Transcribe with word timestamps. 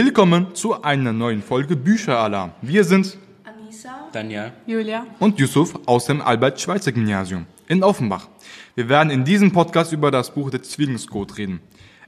Willkommen 0.00 0.54
zu 0.54 0.80
einer 0.80 1.12
neuen 1.12 1.42
Folge 1.42 1.74
Bücheralarm. 1.74 2.52
Wir 2.62 2.84
sind 2.84 3.18
Anissa, 3.42 4.06
Daniel. 4.12 4.52
Julia 4.64 5.04
und 5.18 5.40
Yusuf 5.40 5.76
aus 5.86 6.06
dem 6.06 6.20
Albert-Schweitzer-Gymnasium 6.20 7.46
in 7.66 7.82
Offenbach. 7.82 8.28
Wir 8.76 8.88
werden 8.88 9.10
in 9.10 9.24
diesem 9.24 9.50
Podcast 9.50 9.92
über 9.92 10.12
das 10.12 10.32
Buch 10.32 10.50
Der 10.50 10.62
Zwillingscode 10.62 11.36
reden. 11.36 11.60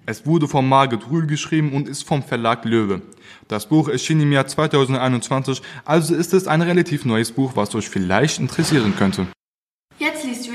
Es 0.06 0.24
wurde 0.24 0.46
von 0.46 0.68
Margit 0.68 1.10
Rühl 1.10 1.26
geschrieben 1.26 1.72
und 1.72 1.88
ist 1.88 2.04
vom 2.04 2.22
Verlag 2.22 2.64
Löwe. 2.64 3.02
Das 3.48 3.66
Buch 3.66 3.88
erschien 3.88 4.20
im 4.20 4.30
Jahr 4.30 4.46
2021, 4.46 5.60
also 5.84 6.14
ist 6.14 6.32
es 6.32 6.46
ein 6.46 6.62
relativ 6.62 7.04
neues 7.04 7.32
Buch, 7.32 7.56
was 7.56 7.74
euch 7.74 7.88
vielleicht 7.88 8.38
interessieren 8.38 8.94
könnte. 8.96 9.26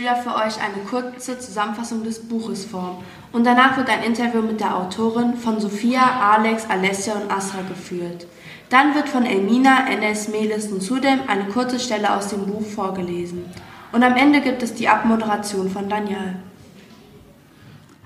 Julia 0.05 0.21
für 0.21 0.35
euch 0.35 0.61
eine 0.61 0.83
kurze 0.87 1.39
Zusammenfassung 1.39 2.03
des 2.03 2.19
Buches 2.19 2.63
vor 2.63 3.01
und 3.31 3.43
danach 3.43 3.75
wird 3.75 3.89
ein 3.89 4.03
Interview 4.03 4.43
mit 4.43 4.59
der 4.59 4.77
Autorin 4.77 5.33
von 5.33 5.59
Sophia, 5.59 6.03
Alex, 6.21 6.69
Alessia 6.69 7.15
und 7.15 7.31
Asra 7.31 7.63
geführt. 7.67 8.27
Dann 8.69 8.93
wird 8.93 9.09
von 9.09 9.25
Elmina, 9.25 9.89
Enes, 9.89 10.27
Melis 10.27 10.67
und 10.67 10.83
zudem 10.83 11.21
eine 11.25 11.45
kurze 11.45 11.79
Stelle 11.79 12.15
aus 12.15 12.27
dem 12.27 12.45
Buch 12.45 12.61
vorgelesen. 12.61 13.45
Und 13.93 14.03
am 14.03 14.15
Ende 14.15 14.41
gibt 14.41 14.61
es 14.61 14.75
die 14.75 14.87
Abmoderation 14.87 15.71
von 15.71 15.89
Daniel. 15.89 16.35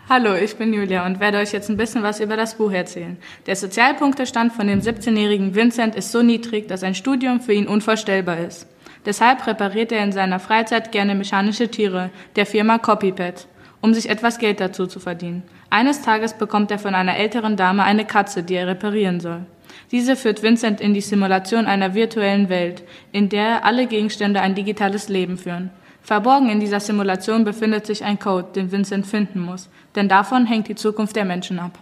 Hallo, 0.08 0.36
ich 0.36 0.56
bin 0.56 0.72
Julia 0.72 1.06
und 1.06 1.20
werde 1.20 1.40
euch 1.40 1.52
jetzt 1.52 1.70
ein 1.70 1.76
bisschen 1.76 2.02
was 2.02 2.22
über 2.22 2.38
das 2.38 2.56
Buch 2.56 2.72
erzählen. 2.72 3.18
Der 3.46 3.58
Sozialpunktestand 3.58 4.54
von 4.54 4.68
dem 4.68 4.80
17-jährigen 4.80 5.54
Vincent 5.54 5.96
ist 5.96 6.14
so 6.14 6.22
niedrig, 6.22 6.70
dass 6.70 6.82
ein 6.82 6.96
Studium 6.96 7.42
für 7.42 7.52
ihn 7.52 7.68
unvorstellbar 7.68 8.38
ist. 8.38 8.68
Deshalb 9.10 9.48
repariert 9.48 9.92
er 9.92 10.04
in 10.04 10.12
seiner 10.12 10.40
Freizeit 10.40 10.92
gerne 10.92 11.16
mechanische 11.16 11.68
Tiere 11.68 12.12
der 12.36 12.46
Firma 12.46 12.78
Copypad, 12.78 13.48
um 13.82 13.96
sich 13.96 14.08
etwas 14.08 14.38
Geld 14.38 14.60
dazu 14.60 14.86
zu 14.86 15.00
verdienen. 15.00 15.42
Eines 15.72 16.04
Tages 16.04 16.36
bekommt 16.36 16.70
er 16.70 16.78
von 16.78 16.94
einer 16.94 17.18
älteren 17.18 17.58
Dame 17.58 17.84
eine 17.84 18.06
Katze, 18.06 18.44
die 18.44 18.54
er 18.54 18.68
reparieren 18.68 19.20
soll. 19.20 19.48
Diese 19.92 20.16
führt 20.16 20.44
Vincent 20.44 20.80
in 20.80 20.94
die 20.94 21.02
Simulation 21.02 21.66
einer 21.66 21.96
virtuellen 21.96 22.50
Welt, 22.50 22.84
in 23.12 23.30
der 23.30 23.66
alle 23.66 23.88
Gegenstände 23.88 24.42
ein 24.42 24.54
digitales 24.54 25.10
Leben 25.10 25.40
führen. 25.40 25.72
Verborgen 26.04 26.52
in 26.52 26.60
dieser 26.60 26.80
Simulation 26.80 27.44
befindet 27.44 27.88
sich 27.88 28.04
ein 28.04 28.20
Code, 28.20 28.50
den 28.56 28.72
Vincent 28.72 29.08
finden 29.08 29.40
muss, 29.40 29.70
denn 29.96 30.08
davon 30.08 30.46
hängt 30.46 30.68
die 30.68 30.76
Zukunft 30.76 31.16
der 31.16 31.26
Menschen 31.26 31.58
ab. 31.58 31.80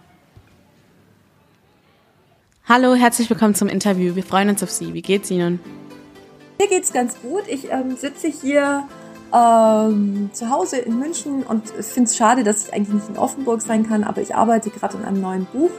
Hallo, 2.70 2.96
herzlich 2.96 3.30
willkommen 3.30 3.54
zum 3.54 3.68
Interview. 3.68 4.16
Wir 4.16 4.24
freuen 4.24 4.48
uns 4.48 4.64
auf 4.64 4.72
Sie. 4.72 4.94
Wie 4.94 5.02
geht's 5.02 5.30
Ihnen? 5.30 5.60
Mir 6.60 6.68
geht's 6.68 6.92
ganz 6.92 7.20
gut. 7.22 7.44
Ich 7.48 7.72
ähm, 7.72 7.96
sitze 7.96 8.28
hier 8.28 8.88
ähm, 9.34 10.30
zu 10.34 10.50
Hause 10.50 10.78
in 10.78 10.98
München 11.00 11.44
und 11.44 11.70
finde 11.70 12.10
es 12.10 12.16
schade, 12.16 12.44
dass 12.44 12.68
ich 12.68 12.74
eigentlich 12.74 12.94
nicht 12.94 13.10
in 13.10 13.18
Offenburg 13.18 13.62
sein 13.62 13.88
kann, 13.88 14.04
aber 14.04 14.22
ich 14.22 14.36
arbeite 14.36 14.70
gerade 14.70 14.98
an 14.98 15.06
einem 15.06 15.22
neuen 15.22 15.46
Buch 15.46 15.72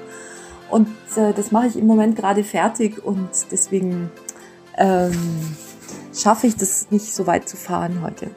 und 0.70 0.88
äh, 1.16 1.32
das 1.32 1.50
mache 1.50 1.66
ich 1.66 1.76
im 1.76 1.86
Moment 1.86 2.16
gerade 2.16 2.44
fertig 2.44 3.04
und 3.04 3.30
deswegen 3.50 4.10
ähm, 4.76 5.56
schaffe 6.14 6.46
ich 6.46 6.56
das 6.56 6.90
nicht 6.90 7.14
so 7.14 7.26
weit 7.26 7.48
zu 7.48 7.56
fahren 7.56 8.02
heute. 8.02 8.30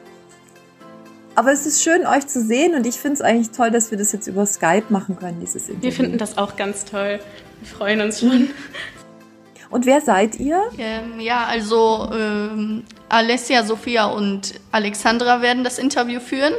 Aber 1.34 1.52
es 1.52 1.64
ist 1.64 1.82
schön, 1.82 2.06
euch 2.06 2.26
zu 2.26 2.42
sehen 2.42 2.74
und 2.74 2.86
ich 2.86 2.96
finde 2.96 3.14
es 3.14 3.20
eigentlich 3.22 3.50
toll, 3.52 3.70
dass 3.70 3.90
wir 3.90 3.98
das 3.98 4.12
jetzt 4.12 4.26
über 4.26 4.44
Skype 4.44 4.84
machen 4.90 5.16
können, 5.16 5.40
dieses 5.40 5.68
Interview. 5.68 5.82
Wir 5.82 5.92
finden 5.92 6.18
das 6.18 6.36
auch 6.36 6.56
ganz 6.56 6.84
toll. 6.84 7.20
Wir 7.60 7.68
freuen 7.68 8.00
uns 8.02 8.20
schon. 8.20 8.50
Und 9.72 9.86
wer 9.86 10.02
seid 10.02 10.38
ihr? 10.38 10.62
Ähm, 10.76 11.18
ja, 11.18 11.46
also 11.46 12.10
ähm, 12.12 12.84
Alessia, 13.08 13.64
Sophia 13.64 14.04
und 14.04 14.60
Alexandra 14.70 15.40
werden 15.40 15.64
das 15.64 15.78
Interview 15.78 16.20
führen. 16.20 16.52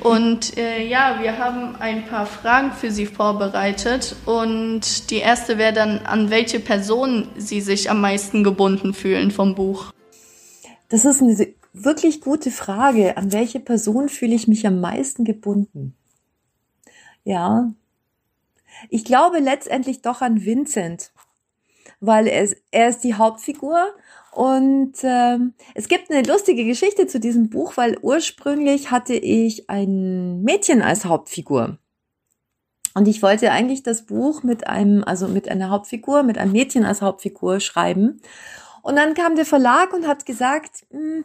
Und 0.00 0.58
äh, 0.58 0.84
ja, 0.84 1.20
wir 1.22 1.38
haben 1.38 1.76
ein 1.76 2.04
paar 2.06 2.26
Fragen 2.26 2.72
für 2.72 2.90
Sie 2.90 3.06
vorbereitet. 3.06 4.16
Und 4.26 5.12
die 5.12 5.18
erste 5.18 5.56
wäre 5.56 5.72
dann, 5.72 6.00
an 6.00 6.30
welche 6.30 6.58
Person 6.58 7.28
Sie 7.36 7.60
sich 7.60 7.88
am 7.88 8.00
meisten 8.00 8.42
gebunden 8.42 8.92
fühlen 8.92 9.30
vom 9.30 9.54
Buch. 9.54 9.92
Das 10.88 11.04
ist 11.04 11.22
eine 11.22 11.54
wirklich 11.72 12.20
gute 12.20 12.50
Frage. 12.50 13.16
An 13.16 13.32
welche 13.32 13.60
Person 13.60 14.08
fühle 14.08 14.34
ich 14.34 14.48
mich 14.48 14.66
am 14.66 14.80
meisten 14.80 15.24
gebunden? 15.24 15.94
Ja, 17.22 17.70
ich 18.90 19.04
glaube 19.04 19.38
letztendlich 19.38 20.02
doch 20.02 20.20
an 20.20 20.44
Vincent 20.44 21.12
weil 22.06 22.26
er 22.26 22.42
ist, 22.42 22.56
er 22.70 22.88
ist 22.88 23.00
die 23.04 23.14
Hauptfigur. 23.14 23.94
Und 24.32 24.94
ähm, 25.02 25.54
es 25.74 25.88
gibt 25.88 26.10
eine 26.10 26.26
lustige 26.26 26.64
Geschichte 26.64 27.06
zu 27.06 27.20
diesem 27.20 27.50
Buch, 27.50 27.76
weil 27.76 27.98
ursprünglich 28.02 28.90
hatte 28.90 29.14
ich 29.14 29.70
ein 29.70 30.42
Mädchen 30.42 30.82
als 30.82 31.04
Hauptfigur. 31.04 31.78
Und 32.94 33.08
ich 33.08 33.22
wollte 33.22 33.50
eigentlich 33.50 33.82
das 33.82 34.06
Buch 34.06 34.42
mit 34.42 34.66
einem, 34.66 35.04
also 35.04 35.28
mit 35.28 35.48
einer 35.48 35.70
Hauptfigur, 35.70 36.22
mit 36.22 36.38
einem 36.38 36.52
Mädchen 36.52 36.84
als 36.84 37.02
Hauptfigur 37.02 37.60
schreiben. 37.60 38.20
Und 38.82 38.96
dann 38.96 39.14
kam 39.14 39.36
der 39.36 39.46
Verlag 39.46 39.92
und 39.92 40.06
hat 40.06 40.26
gesagt, 40.26 40.84
hm, 40.90 41.24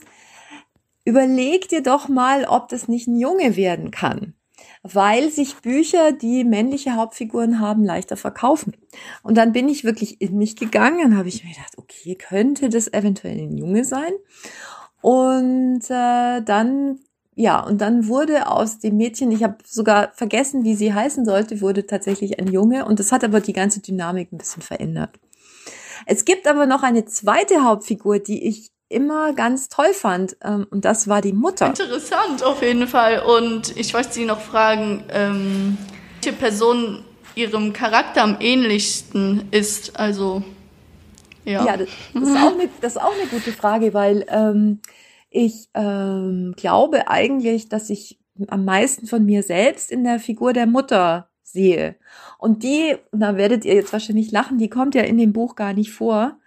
überleg 1.06 1.68
dir 1.70 1.84
doch 1.84 2.08
mal, 2.10 2.46
ob 2.46 2.70
das 2.70 2.88
nicht 2.88 3.08
ein 3.08 3.20
Junge 3.20 3.56
werden 3.56 3.92
kann 3.92 4.36
weil 4.84 5.30
sich 5.30 5.56
Bücher, 5.58 6.12
die 6.12 6.44
männliche 6.44 6.96
Hauptfiguren 6.96 7.60
haben, 7.60 7.84
leichter 7.84 8.18
verkaufen. 8.18 8.74
Und 9.24 9.38
dann 9.38 9.52
bin 9.52 9.68
ich 9.68 9.84
wirklich 9.84 10.22
in 10.22 10.38
mich 10.38 10.56
gegangen 10.56 11.06
und 11.06 11.18
habe 11.18 11.30
ich 11.30 11.44
mir 11.44 11.52
gedacht, 11.52 11.78
okay, 11.78 12.16
könnte 12.16 12.70
das 12.70 12.92
eventuell 12.92 13.38
ein 13.38 13.58
Junge 13.58 13.84
sein? 13.84 14.14
Und 15.02 15.84
äh, 15.90 16.42
dann 16.42 17.00
ja, 17.36 17.62
und 17.66 17.80
dann 17.80 18.10
wurde 18.10 18.48
aus 18.48 18.80
dem 18.80 18.98
Mädchen, 18.98 19.32
ich 19.32 19.44
habe 19.44 19.60
sogar 19.66 20.12
vergessen, 20.14 20.66
wie 20.66 20.76
sie 20.76 20.94
heißen 20.94 21.24
sollte, 21.24 21.62
wurde 21.62 21.86
tatsächlich 21.88 22.38
ein 22.38 22.52
Junge 22.52 22.84
und 22.84 23.00
das 23.00 23.14
hat 23.14 23.24
aber 23.24 23.40
die 23.40 23.54
ganze 23.54 23.80
Dynamik 23.80 24.34
ein 24.34 24.38
bisschen 24.38 24.62
verändert. 24.62 25.18
Es 26.06 26.26
gibt 26.26 26.48
aber 26.48 26.66
noch 26.66 26.84
eine 26.84 27.06
zweite 27.06 27.64
Hauptfigur, 27.64 28.20
die 28.20 28.46
ich 28.46 28.72
immer 28.90 29.34
ganz 29.34 29.70
toll 29.70 29.94
fand. 29.94 30.36
Ähm, 30.44 30.68
und 30.70 30.86
das 30.86 31.08
war 31.08 31.22
die 31.22 31.34
Mutter. 31.34 31.68
Interessant 31.68 32.44
auf 32.44 32.62
jeden 32.62 32.88
Fall. 32.88 33.22
Und 33.22 33.76
ich 33.78 33.94
wollte 33.94 34.12
Sie 34.12 34.26
noch 34.26 34.42
fragen, 34.42 35.04
ähm, 35.10 35.78
welche 36.22 36.36
Person 36.36 37.06
Ihrem 37.36 37.72
Charakter 37.72 38.24
am 38.24 38.38
ähnlichsten 38.40 39.48
ist. 39.52 39.98
Also 39.98 40.44
ja. 41.46 41.66
Ja, 41.66 41.78
das, 41.78 41.90
das, 42.14 42.24
ist, 42.30 42.36
auch 42.36 42.54
eine, 42.54 42.70
das 42.82 42.96
ist 42.96 43.02
auch 43.02 43.14
eine 43.14 43.30
gute 43.30 43.52
Frage, 43.52 43.94
weil 43.94 44.26
ähm, 44.30 44.82
ich 45.30 45.70
ähm, 45.74 46.54
glaube 46.58 47.08
eigentlich, 47.08 47.70
dass 47.70 47.90
ich 47.90 48.20
am 48.48 48.66
meisten 48.66 49.08
von 49.08 49.26
mir 49.26 49.44
selbst 49.44 49.92
in 49.92 50.04
der 50.04 50.20
Figur 50.20 50.54
der 50.54 50.68
Mutter 50.68 51.30
sehe. 51.44 51.96
Und 52.38 52.64
die, 52.64 52.96
da 53.12 53.36
werdet 53.36 53.66
ihr 53.66 53.74
jetzt 53.74 53.94
wahrscheinlich 53.94 54.32
lachen, 54.32 54.58
die 54.58 54.70
kommt 54.70 54.96
ja 54.96 55.02
in 55.02 55.18
dem 55.18 55.34
Buch 55.34 55.56
gar 55.56 55.74
nicht 55.74 55.92
vor. 55.92 56.38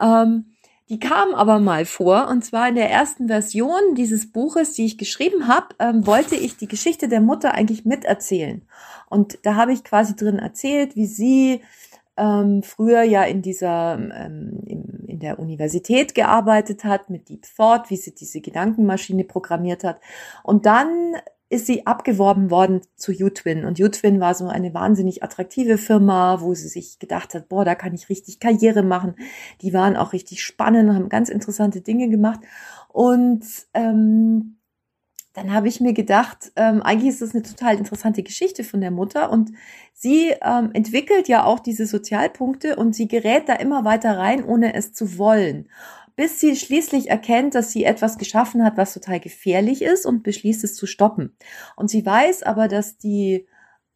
Ähm, 0.00 0.51
die 0.92 1.00
kam 1.00 1.34
aber 1.34 1.58
mal 1.58 1.86
vor, 1.86 2.28
und 2.28 2.44
zwar 2.44 2.68
in 2.68 2.74
der 2.74 2.90
ersten 2.90 3.26
Version 3.26 3.94
dieses 3.94 4.30
Buches, 4.30 4.74
die 4.74 4.84
ich 4.84 4.98
geschrieben 4.98 5.48
habe, 5.48 5.68
ähm, 5.78 6.06
wollte 6.06 6.36
ich 6.36 6.58
die 6.58 6.68
Geschichte 6.68 7.08
der 7.08 7.22
Mutter 7.22 7.54
eigentlich 7.54 7.86
miterzählen. 7.86 8.60
Und 9.08 9.38
da 9.44 9.54
habe 9.54 9.72
ich 9.72 9.84
quasi 9.84 10.14
drin 10.14 10.38
erzählt, 10.38 10.94
wie 10.94 11.06
sie 11.06 11.62
ähm, 12.18 12.62
früher 12.62 13.04
ja 13.04 13.22
in 13.22 13.40
dieser 13.40 13.94
ähm, 13.94 14.60
in, 14.66 15.04
in 15.06 15.18
der 15.18 15.38
Universität 15.38 16.14
gearbeitet 16.14 16.84
hat 16.84 17.08
mit 17.08 17.30
Deep 17.30 17.46
Thought, 17.56 17.88
wie 17.88 17.96
sie 17.96 18.14
diese 18.14 18.42
Gedankenmaschine 18.42 19.24
programmiert 19.24 19.84
hat. 19.84 19.98
Und 20.42 20.66
dann 20.66 21.16
ist 21.52 21.66
sie 21.66 21.86
abgeworben 21.86 22.50
worden 22.50 22.80
zu 22.96 23.12
Utwin. 23.12 23.66
Und 23.66 23.78
Utwin 23.78 24.20
war 24.20 24.34
so 24.34 24.46
eine 24.46 24.72
wahnsinnig 24.72 25.22
attraktive 25.22 25.76
Firma, 25.76 26.40
wo 26.40 26.54
sie 26.54 26.68
sich 26.68 26.98
gedacht 26.98 27.34
hat, 27.34 27.50
boah, 27.50 27.64
da 27.64 27.74
kann 27.74 27.92
ich 27.92 28.08
richtig 28.08 28.40
Karriere 28.40 28.82
machen. 28.82 29.16
Die 29.60 29.74
waren 29.74 29.96
auch 29.96 30.14
richtig 30.14 30.42
spannend, 30.42 30.94
haben 30.94 31.10
ganz 31.10 31.28
interessante 31.28 31.82
Dinge 31.82 32.08
gemacht. 32.08 32.40
Und 32.88 33.44
ähm, 33.74 34.56
dann 35.34 35.52
habe 35.52 35.68
ich 35.68 35.80
mir 35.80 35.92
gedacht, 35.92 36.52
ähm, 36.56 36.82
eigentlich 36.82 37.10
ist 37.10 37.20
das 37.20 37.34
eine 37.34 37.42
total 37.42 37.76
interessante 37.76 38.22
Geschichte 38.22 38.64
von 38.64 38.80
der 38.80 38.90
Mutter 38.90 39.30
und 39.30 39.52
sie 39.92 40.34
ähm, 40.42 40.70
entwickelt 40.72 41.28
ja 41.28 41.44
auch 41.44 41.60
diese 41.60 41.86
Sozialpunkte 41.86 42.76
und 42.76 42.94
sie 42.94 43.08
gerät 43.08 43.48
da 43.48 43.54
immer 43.54 43.84
weiter 43.84 44.16
rein, 44.16 44.44
ohne 44.44 44.74
es 44.74 44.92
zu 44.92 45.18
wollen 45.18 45.68
bis 46.16 46.40
sie 46.40 46.56
schließlich 46.56 47.10
erkennt, 47.10 47.54
dass 47.54 47.72
sie 47.72 47.84
etwas 47.84 48.18
geschaffen 48.18 48.64
hat, 48.64 48.76
was 48.76 48.94
total 48.94 49.20
gefährlich 49.20 49.82
ist 49.82 50.06
und 50.06 50.22
beschließt 50.22 50.64
es 50.64 50.74
zu 50.74 50.86
stoppen. 50.86 51.36
Und 51.76 51.88
sie 51.88 52.04
weiß 52.04 52.42
aber, 52.42 52.68
dass 52.68 52.98
die 52.98 53.46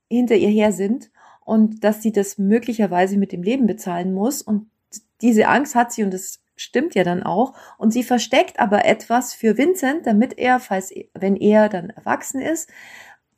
hinter 0.08 0.36
ihr 0.36 0.48
her 0.48 0.72
sind 0.72 1.10
und 1.44 1.84
dass 1.84 2.02
sie 2.02 2.12
das 2.12 2.38
möglicherweise 2.38 3.16
mit 3.16 3.32
dem 3.32 3.42
Leben 3.42 3.66
bezahlen 3.66 4.12
muss. 4.12 4.42
Und 4.42 4.70
diese 5.20 5.48
Angst 5.48 5.74
hat 5.74 5.92
sie 5.92 6.02
und 6.02 6.12
das 6.12 6.40
stimmt 6.56 6.94
ja 6.94 7.04
dann 7.04 7.22
auch. 7.22 7.54
Und 7.78 7.92
sie 7.92 8.02
versteckt 8.02 8.58
aber 8.58 8.84
etwas 8.84 9.34
für 9.34 9.58
Vincent, 9.58 10.06
damit 10.06 10.38
er, 10.38 10.58
falls, 10.60 10.92
wenn 11.14 11.36
er 11.36 11.68
dann 11.68 11.90
erwachsen 11.90 12.40
ist, 12.40 12.70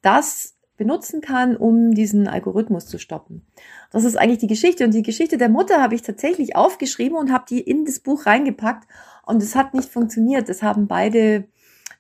das 0.03 0.58
benutzen 0.79 1.21
kann, 1.21 1.57
um 1.57 1.93
diesen 1.93 2.27
Algorithmus 2.27 2.87
zu 2.87 2.99
stoppen. 2.99 3.43
Das 3.91 4.05
ist 4.05 4.17
eigentlich 4.17 4.39
die 4.39 4.47
Geschichte. 4.47 4.85
Und 4.85 4.95
die 4.95 5.03
Geschichte 5.03 5.37
der 5.37 5.51
Mutter 5.51 5.83
habe 5.83 5.95
ich 5.95 6.03
tatsächlich 6.03 6.57
aufgeschrieben 6.57 7.19
und 7.19 7.31
habe 7.31 7.45
die 7.51 7.61
in 7.61 7.85
das 7.85 8.01
Buch 8.01 8.25
reingepackt. 8.25 8.89
Und 9.27 9.43
es 9.43 9.55
hat 9.55 9.75
nicht 9.75 9.91
funktioniert. 9.91 10.49
Es 10.49 10.63
haben 10.63 10.87
beide 10.87 11.45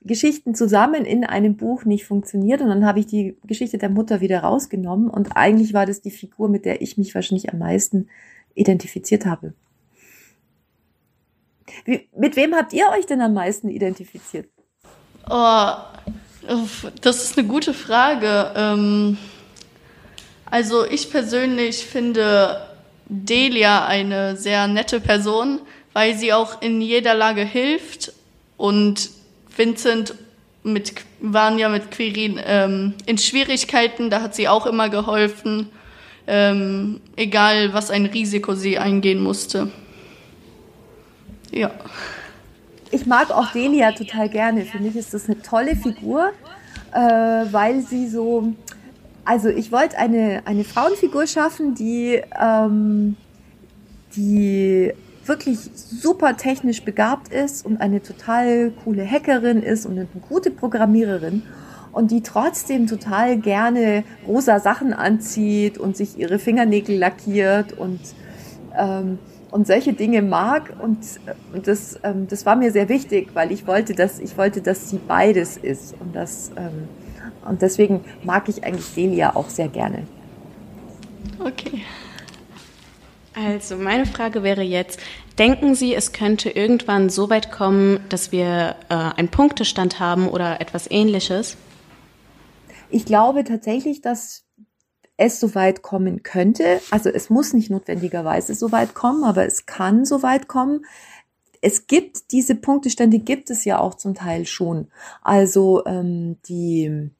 Geschichten 0.02 0.54
zusammen 0.54 1.04
in 1.04 1.24
einem 1.24 1.56
Buch 1.56 1.84
nicht 1.84 2.06
funktioniert 2.06 2.60
und 2.60 2.68
dann 2.68 2.86
habe 2.86 3.00
ich 3.00 3.06
die 3.06 3.36
Geschichte 3.44 3.78
der 3.78 3.88
Mutter 3.88 4.20
wieder 4.20 4.40
rausgenommen 4.40 5.10
und 5.10 5.36
eigentlich 5.36 5.74
war 5.74 5.86
das 5.86 6.00
die 6.00 6.12
Figur, 6.12 6.48
mit 6.48 6.64
der 6.64 6.82
ich 6.82 6.96
mich 6.98 7.16
wahrscheinlich 7.16 7.52
am 7.52 7.58
meisten 7.58 8.08
identifiziert 8.54 9.26
habe. 9.26 9.54
Wie, 11.84 12.08
mit 12.16 12.36
wem 12.36 12.54
habt 12.54 12.72
ihr 12.72 12.88
euch 12.96 13.06
denn 13.06 13.20
am 13.20 13.34
meisten 13.34 13.68
identifiziert? 13.68 14.48
Oh, 15.28 15.72
das 17.00 17.24
ist 17.24 17.38
eine 17.38 17.46
gute 17.46 17.74
Frage. 17.74 18.52
Ähm, 18.56 19.18
also 20.46 20.84
ich 20.84 21.10
persönlich 21.10 21.84
finde 21.84 22.68
Delia 23.06 23.86
eine 23.86 24.36
sehr 24.36 24.66
nette 24.66 25.00
Person, 25.00 25.60
weil 25.92 26.16
sie 26.16 26.32
auch 26.32 26.62
in 26.62 26.80
jeder 26.80 27.14
Lage 27.14 27.42
hilft 27.42 28.12
und 28.56 29.10
Vincent 29.56 30.14
mit, 30.62 30.92
waren 31.20 31.58
ja 31.58 31.68
mit 31.68 31.90
Quirin 31.90 32.40
ähm, 32.44 32.94
in 33.06 33.18
Schwierigkeiten, 33.18 34.10
da 34.10 34.20
hat 34.20 34.34
sie 34.34 34.48
auch 34.48 34.66
immer 34.66 34.88
geholfen, 34.88 35.70
ähm, 36.26 37.00
egal 37.16 37.72
was 37.72 37.90
ein 37.90 38.06
Risiko 38.06 38.54
sie 38.54 38.78
eingehen 38.78 39.20
musste. 39.20 39.70
Ja. 41.50 41.70
Ich 42.90 43.06
mag 43.06 43.30
auch 43.30 43.52
Delia 43.52 43.92
total 43.92 44.28
gerne. 44.28 44.62
Für 44.62 44.78
mich 44.78 44.96
ist 44.96 45.12
das 45.12 45.26
eine 45.26 45.40
tolle 45.42 45.76
Figur, 45.76 46.30
äh, 46.92 46.98
weil 46.98 47.82
sie 47.82 48.08
so, 48.08 48.54
also 49.24 49.48
ich 49.48 49.70
wollte 49.72 49.98
eine, 49.98 50.42
eine 50.46 50.64
Frauenfigur 50.64 51.26
schaffen, 51.26 51.74
die, 51.74 52.22
ähm, 52.40 53.16
die 54.16 54.92
wirklich 55.26 55.58
super 55.74 56.36
technisch 56.38 56.82
begabt 56.82 57.32
ist 57.32 57.66
und 57.66 57.80
eine 57.80 58.02
total 58.02 58.72
coole 58.84 59.08
Hackerin 59.08 59.62
ist 59.62 59.84
und 59.84 59.92
eine 59.92 60.08
gute 60.28 60.50
Programmiererin 60.50 61.42
und 61.92 62.10
die 62.10 62.22
trotzdem 62.22 62.86
total 62.86 63.36
gerne 63.38 64.04
rosa 64.26 64.60
Sachen 64.60 64.94
anzieht 64.94 65.76
und 65.76 65.96
sich 65.96 66.18
ihre 66.18 66.38
Fingernägel 66.38 66.96
lackiert 66.96 67.74
und 67.74 68.00
ähm, 68.76 69.18
und 69.50 69.66
solche 69.66 69.92
Dinge 69.92 70.22
mag 70.22 70.74
und, 70.82 70.98
und 71.52 71.66
das, 71.66 71.98
ähm, 72.02 72.26
das 72.28 72.44
war 72.46 72.56
mir 72.56 72.72
sehr 72.72 72.88
wichtig, 72.88 73.30
weil 73.34 73.52
ich 73.52 73.66
wollte, 73.66 73.94
dass 73.94 74.18
ich 74.18 74.36
wollte, 74.36 74.60
dass 74.60 74.90
sie 74.90 74.98
beides 74.98 75.56
ist 75.56 75.94
und 76.00 76.14
das 76.14 76.50
ähm, 76.56 76.88
und 77.44 77.62
deswegen 77.62 78.04
mag 78.22 78.48
ich 78.48 78.64
eigentlich 78.64 78.94
Delia 78.94 79.34
auch 79.34 79.48
sehr 79.48 79.68
gerne. 79.68 80.06
Okay. 81.38 81.82
Also 83.34 83.76
meine 83.76 84.04
Frage 84.04 84.42
wäre 84.42 84.62
jetzt, 84.62 84.98
denken 85.38 85.74
Sie, 85.74 85.94
es 85.94 86.12
könnte 86.12 86.50
irgendwann 86.50 87.08
so 87.08 87.30
weit 87.30 87.52
kommen, 87.52 88.00
dass 88.08 88.32
wir 88.32 88.74
äh, 88.88 88.94
einen 88.94 89.28
Punktestand 89.28 90.00
haben 90.00 90.28
oder 90.28 90.60
etwas 90.60 90.90
ähnliches? 90.90 91.56
Ich 92.90 93.04
glaube 93.04 93.44
tatsächlich, 93.44 94.00
dass 94.00 94.47
es 95.18 95.40
so 95.40 95.54
weit 95.54 95.82
kommen 95.82 96.22
könnte. 96.22 96.80
Also 96.90 97.10
es 97.10 97.28
muss 97.28 97.52
nicht 97.52 97.70
notwendigerweise 97.70 98.54
so 98.54 98.72
weit 98.72 98.94
kommen, 98.94 99.24
aber 99.24 99.44
es 99.44 99.66
kann 99.66 100.06
so 100.06 100.22
weit 100.22 100.48
kommen. 100.48 100.86
Es 101.60 101.88
gibt 101.88 102.30
diese 102.30 102.54
Punktestände, 102.54 103.18
gibt 103.18 103.50
es 103.50 103.64
ja 103.64 103.80
auch 103.80 103.94
zum 103.94 104.14
Teil 104.14 104.46
schon. 104.46 104.86
Also 105.20 105.84
ähm, 105.86 106.36
die 106.48 107.10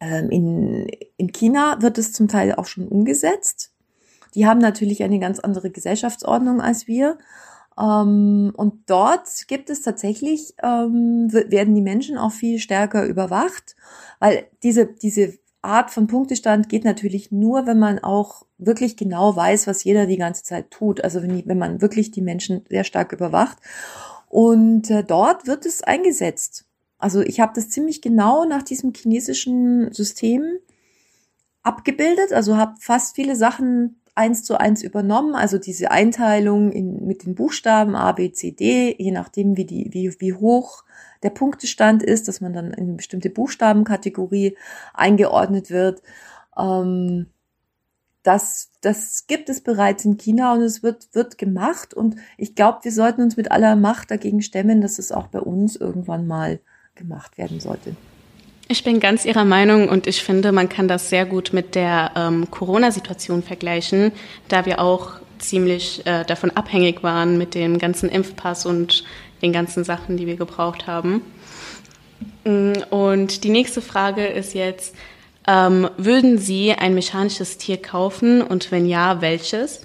ähm, 0.00 0.30
in, 0.30 0.86
in 1.16 1.32
China 1.32 1.82
wird 1.82 1.98
es 1.98 2.12
zum 2.12 2.28
Teil 2.28 2.54
auch 2.54 2.66
schon 2.66 2.86
umgesetzt. 2.86 3.72
Die 4.36 4.46
haben 4.46 4.60
natürlich 4.60 5.02
eine 5.02 5.18
ganz 5.18 5.40
andere 5.40 5.70
Gesellschaftsordnung 5.70 6.60
als 6.60 6.86
wir. 6.86 7.18
Ähm, 7.76 8.52
und 8.56 8.88
dort 8.88 9.48
gibt 9.48 9.70
es 9.70 9.82
tatsächlich, 9.82 10.54
ähm, 10.62 11.32
werden 11.32 11.74
die 11.74 11.82
Menschen 11.82 12.16
auch 12.16 12.32
viel 12.32 12.60
stärker 12.60 13.04
überwacht, 13.04 13.74
weil 14.20 14.46
diese, 14.62 14.86
diese 14.86 15.41
Art 15.62 15.92
von 15.92 16.08
Punktestand 16.08 16.68
geht 16.68 16.84
natürlich 16.84 17.30
nur, 17.30 17.66
wenn 17.66 17.78
man 17.78 18.00
auch 18.00 18.44
wirklich 18.58 18.96
genau 18.96 19.34
weiß, 19.34 19.68
was 19.68 19.84
jeder 19.84 20.06
die 20.06 20.16
ganze 20.16 20.42
Zeit 20.42 20.70
tut. 20.72 21.02
Also 21.02 21.22
wenn, 21.22 21.36
die, 21.36 21.46
wenn 21.46 21.58
man 21.58 21.80
wirklich 21.80 22.10
die 22.10 22.20
Menschen 22.20 22.64
sehr 22.68 22.84
stark 22.84 23.12
überwacht. 23.12 23.58
Und 24.28 24.90
äh, 24.90 25.04
dort 25.04 25.46
wird 25.46 25.64
es 25.64 25.82
eingesetzt. 25.82 26.64
Also 26.98 27.20
ich 27.20 27.40
habe 27.40 27.52
das 27.54 27.68
ziemlich 27.68 28.02
genau 28.02 28.44
nach 28.44 28.62
diesem 28.62 28.92
chinesischen 28.92 29.92
System 29.92 30.58
abgebildet. 31.62 32.32
Also 32.32 32.56
habe 32.56 32.74
fast 32.80 33.14
viele 33.14 33.36
Sachen 33.36 34.01
eins 34.14 34.42
zu 34.44 34.58
eins 34.60 34.82
übernommen, 34.82 35.34
also 35.34 35.58
diese 35.58 35.90
Einteilung 35.90 36.70
in, 36.72 37.06
mit 37.06 37.24
den 37.24 37.34
Buchstaben 37.34 37.94
A, 37.94 38.12
B, 38.12 38.32
C, 38.32 38.52
D, 38.52 38.94
je 38.98 39.10
nachdem, 39.10 39.56
wie, 39.56 39.64
die, 39.64 39.88
wie, 39.92 40.14
wie 40.20 40.34
hoch 40.34 40.84
der 41.22 41.30
Punktestand 41.30 42.02
ist, 42.02 42.28
dass 42.28 42.40
man 42.40 42.52
dann 42.52 42.72
in 42.72 42.88
eine 42.88 42.92
bestimmte 42.94 43.30
Buchstabenkategorie 43.30 44.56
eingeordnet 44.92 45.70
wird. 45.70 46.02
Ähm, 46.58 47.26
das, 48.22 48.70
das 48.82 49.26
gibt 49.26 49.48
es 49.48 49.62
bereits 49.62 50.04
in 50.04 50.16
China 50.16 50.52
und 50.52 50.62
es 50.62 50.82
wird, 50.82 51.08
wird 51.14 51.38
gemacht. 51.38 51.94
Und 51.94 52.16
ich 52.36 52.54
glaube, 52.54 52.80
wir 52.82 52.92
sollten 52.92 53.22
uns 53.22 53.36
mit 53.36 53.50
aller 53.50 53.76
Macht 53.76 54.10
dagegen 54.10 54.42
stemmen, 54.42 54.80
dass 54.80 54.98
es 54.98 55.10
auch 55.10 55.28
bei 55.28 55.40
uns 55.40 55.76
irgendwann 55.76 56.26
mal 56.26 56.60
gemacht 56.94 57.38
werden 57.38 57.60
sollte. 57.60 57.96
Ich 58.72 58.84
bin 58.84 59.00
ganz 59.00 59.26
Ihrer 59.26 59.44
Meinung 59.44 59.90
und 59.90 60.06
ich 60.06 60.22
finde, 60.22 60.50
man 60.50 60.70
kann 60.70 60.88
das 60.88 61.10
sehr 61.10 61.26
gut 61.26 61.50
mit 61.52 61.74
der 61.74 62.12
ähm, 62.16 62.50
Corona-Situation 62.50 63.42
vergleichen, 63.42 64.12
da 64.48 64.64
wir 64.64 64.80
auch 64.80 65.20
ziemlich 65.38 66.00
äh, 66.06 66.24
davon 66.24 66.48
abhängig 66.52 67.02
waren 67.02 67.36
mit 67.36 67.54
dem 67.54 67.76
ganzen 67.76 68.08
Impfpass 68.08 68.64
und 68.64 69.04
den 69.42 69.52
ganzen 69.52 69.84
Sachen, 69.84 70.16
die 70.16 70.26
wir 70.26 70.36
gebraucht 70.36 70.86
haben. 70.86 71.20
Mm, 72.44 72.72
und 72.88 73.44
die 73.44 73.50
nächste 73.50 73.82
Frage 73.82 74.24
ist 74.24 74.54
jetzt, 74.54 74.94
ähm, 75.46 75.90
würden 75.98 76.38
Sie 76.38 76.72
ein 76.72 76.94
mechanisches 76.94 77.58
Tier 77.58 77.76
kaufen 77.76 78.40
und 78.40 78.72
wenn 78.72 78.86
ja, 78.86 79.20
welches? 79.20 79.82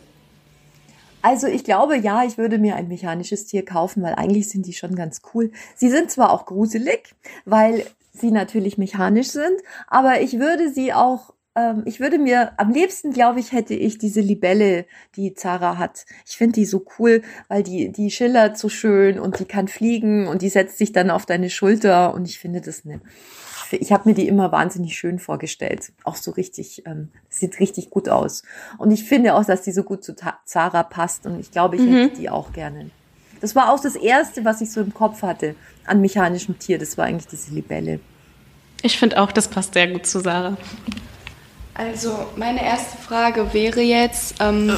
Also 1.22 1.48
ich 1.48 1.66
glaube, 1.66 1.98
ja, 1.98 2.24
ich 2.24 2.38
würde 2.38 2.58
mir 2.58 2.78
ein 2.78 2.88
mechanisches 2.88 3.48
Tier 3.48 3.66
kaufen, 3.66 4.02
weil 4.02 4.14
eigentlich 4.14 4.48
sind 4.48 4.66
die 4.66 4.72
schon 4.72 4.96
ganz 4.96 5.24
cool. 5.34 5.52
Sie 5.76 5.90
sind 5.90 6.10
zwar 6.10 6.32
auch 6.32 6.46
gruselig, 6.46 7.16
weil 7.44 7.86
sie 8.18 8.32
natürlich 8.32 8.78
mechanisch 8.78 9.30
sind, 9.30 9.62
aber 9.88 10.22
ich 10.22 10.40
würde 10.40 10.70
sie 10.72 10.94
auch 10.94 11.34
ähm, 11.58 11.84
ich 11.86 12.00
würde 12.00 12.20
mir, 12.20 12.52
am 12.58 12.72
liebsten, 12.72 13.12
glaube 13.12 13.40
ich, 13.40 13.52
hätte 13.52 13.74
ich 13.74 13.98
diese 13.98 14.22
Libelle, 14.22 14.86
die 15.16 15.34
Zara 15.34 15.78
hat. 15.78 16.06
Ich 16.26 16.38
finde 16.38 16.54
die 16.54 16.66
so 16.66 16.86
cool, 17.00 17.24
weil 17.50 17.64
die, 17.64 17.92
die 17.92 18.12
schillert 18.12 18.58
so 18.58 18.70
schön 18.70 19.20
und 19.20 19.40
die 19.40 19.46
kann 19.46 19.68
fliegen 19.68 20.28
und 20.28 20.42
die 20.42 20.50
setzt 20.50 20.78
sich 20.78 20.94
dann 20.94 21.10
auf 21.10 21.26
deine 21.26 21.50
Schulter 21.50 22.14
und 22.14 22.28
ich 22.28 22.40
finde 22.40 22.62
das 22.62 22.86
ne. 22.86 23.02
Ich 23.72 23.92
habe 23.92 24.08
mir 24.08 24.16
die 24.16 24.30
immer 24.30 24.54
wahnsinnig 24.54 24.98
schön 24.98 25.20
vorgestellt. 25.20 25.92
Auch 26.06 26.16
so 26.16 26.32
richtig, 26.32 26.84
ähm, 26.86 27.10
sieht 27.28 27.60
richtig 27.60 27.90
gut 27.90 28.08
aus. 28.08 28.44
Und 28.78 28.92
ich 28.92 29.04
finde 29.04 29.36
auch, 29.36 29.44
dass 29.44 29.64
die 29.64 29.74
so 29.74 29.84
gut 29.84 30.06
zu 30.06 30.16
Zara 30.46 30.84
passt 30.84 31.26
und 31.26 31.38
ich 31.38 31.52
glaube, 31.52 31.76
ich 31.76 31.82
mhm. 31.82 31.94
hätte 31.94 32.16
die 32.18 32.30
auch 32.30 32.54
gerne. 32.54 32.92
Das 33.42 33.56
war 33.56 33.72
auch 33.72 33.80
das 33.80 33.96
Erste, 33.96 34.46
was 34.46 34.62
ich 34.62 34.72
so 34.72 34.82
im 34.82 34.94
Kopf 34.94 35.22
hatte 35.22 35.56
an 35.86 36.02
mechanischem 36.02 36.58
Tier. 36.60 36.78
Das 36.78 36.98
war 36.98 37.06
eigentlich 37.06 37.28
diese 37.28 37.54
Libelle. 37.54 38.00
Ich 38.82 38.98
finde 38.98 39.22
auch, 39.22 39.32
das 39.32 39.48
passt 39.48 39.74
sehr 39.74 39.88
gut 39.88 40.06
zu 40.06 40.20
Sarah. 40.20 40.58
Also 41.74 42.28
meine 42.36 42.64
erste 42.64 42.98
Frage 42.98 43.54
wäre 43.54 43.82
jetzt, 43.82 44.36
ähm, 44.40 44.76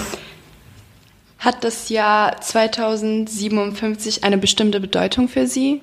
hat 1.37 1.63
das 1.63 1.89
Jahr 1.89 2.41
2057 2.41 4.23
eine 4.23 4.37
bestimmte 4.37 4.79
Bedeutung 4.79 5.29
für 5.29 5.47
Sie? 5.47 5.81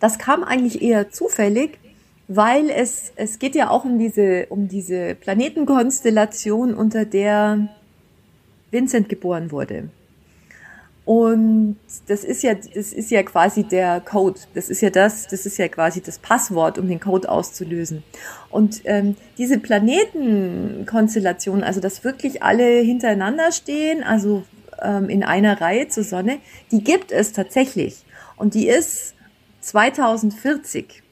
Das 0.00 0.18
kam 0.18 0.42
eigentlich 0.42 0.82
eher 0.82 1.10
zufällig, 1.10 1.78
weil 2.26 2.70
es, 2.70 3.12
es 3.16 3.38
geht 3.38 3.54
ja 3.54 3.70
auch 3.70 3.84
um 3.84 3.98
diese, 3.98 4.46
um 4.48 4.66
diese 4.66 5.14
Planetenkonstellation, 5.14 6.74
unter 6.74 7.04
der 7.04 7.68
Vincent 8.70 9.08
geboren 9.08 9.52
wurde. 9.52 9.90
Und 11.10 11.76
das 12.06 12.22
ist 12.22 12.44
ja, 12.44 12.54
das 12.54 12.92
ist 12.92 13.10
ja 13.10 13.24
quasi 13.24 13.64
der 13.64 14.00
Code. 14.00 14.38
Das 14.54 14.70
ist 14.70 14.80
ja 14.80 14.90
das, 14.90 15.26
das 15.26 15.44
ist 15.44 15.58
ja 15.58 15.66
quasi 15.66 16.00
das 16.00 16.20
Passwort, 16.20 16.78
um 16.78 16.86
den 16.86 17.00
Code 17.00 17.28
auszulösen. 17.28 18.04
Und 18.48 18.82
ähm, 18.84 19.16
diese 19.36 19.58
Planetenkonstellation, 19.58 21.64
also 21.64 21.80
dass 21.80 22.04
wirklich 22.04 22.44
alle 22.44 22.78
hintereinander 22.78 23.50
stehen, 23.50 24.04
also 24.04 24.44
ähm, 24.80 25.08
in 25.08 25.24
einer 25.24 25.60
Reihe 25.60 25.88
zur 25.88 26.04
Sonne, 26.04 26.38
die 26.70 26.84
gibt 26.84 27.10
es 27.10 27.32
tatsächlich. 27.32 28.04
Und 28.36 28.54
die 28.54 28.68
ist 28.68 29.16
2040. 29.62 31.02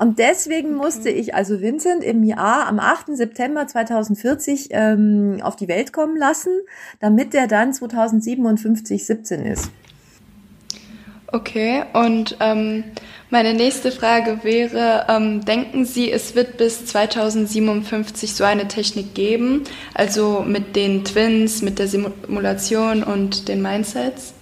Und 0.00 0.18
deswegen 0.18 0.76
musste 0.76 1.10
ich 1.10 1.34
also 1.34 1.60
Vincent 1.60 2.02
im 2.02 2.24
Jahr 2.24 2.66
am 2.66 2.80
8. 2.80 3.14
September 3.18 3.66
2040 3.66 4.68
ähm, 4.70 5.40
auf 5.42 5.56
die 5.56 5.68
Welt 5.68 5.92
kommen 5.92 6.16
lassen, 6.16 6.52
damit 7.00 7.34
er 7.34 7.46
dann 7.46 7.74
2057 7.74 9.04
17 9.04 9.44
ist. 9.44 9.70
Okay, 11.26 11.84
und 11.92 12.34
ähm, 12.40 12.84
meine 13.28 13.52
nächste 13.52 13.92
Frage 13.92 14.38
wäre, 14.42 15.04
ähm, 15.10 15.44
denken 15.44 15.84
Sie, 15.84 16.10
es 16.10 16.34
wird 16.34 16.56
bis 16.56 16.86
2057 16.86 18.34
so 18.34 18.44
eine 18.44 18.68
Technik 18.68 19.14
geben, 19.14 19.64
also 19.92 20.42
mit 20.46 20.76
den 20.76 21.04
Twins, 21.04 21.60
mit 21.60 21.78
der 21.78 21.88
Simulation 21.88 23.02
und 23.02 23.48
den 23.48 23.60
Mindsets? 23.60 24.32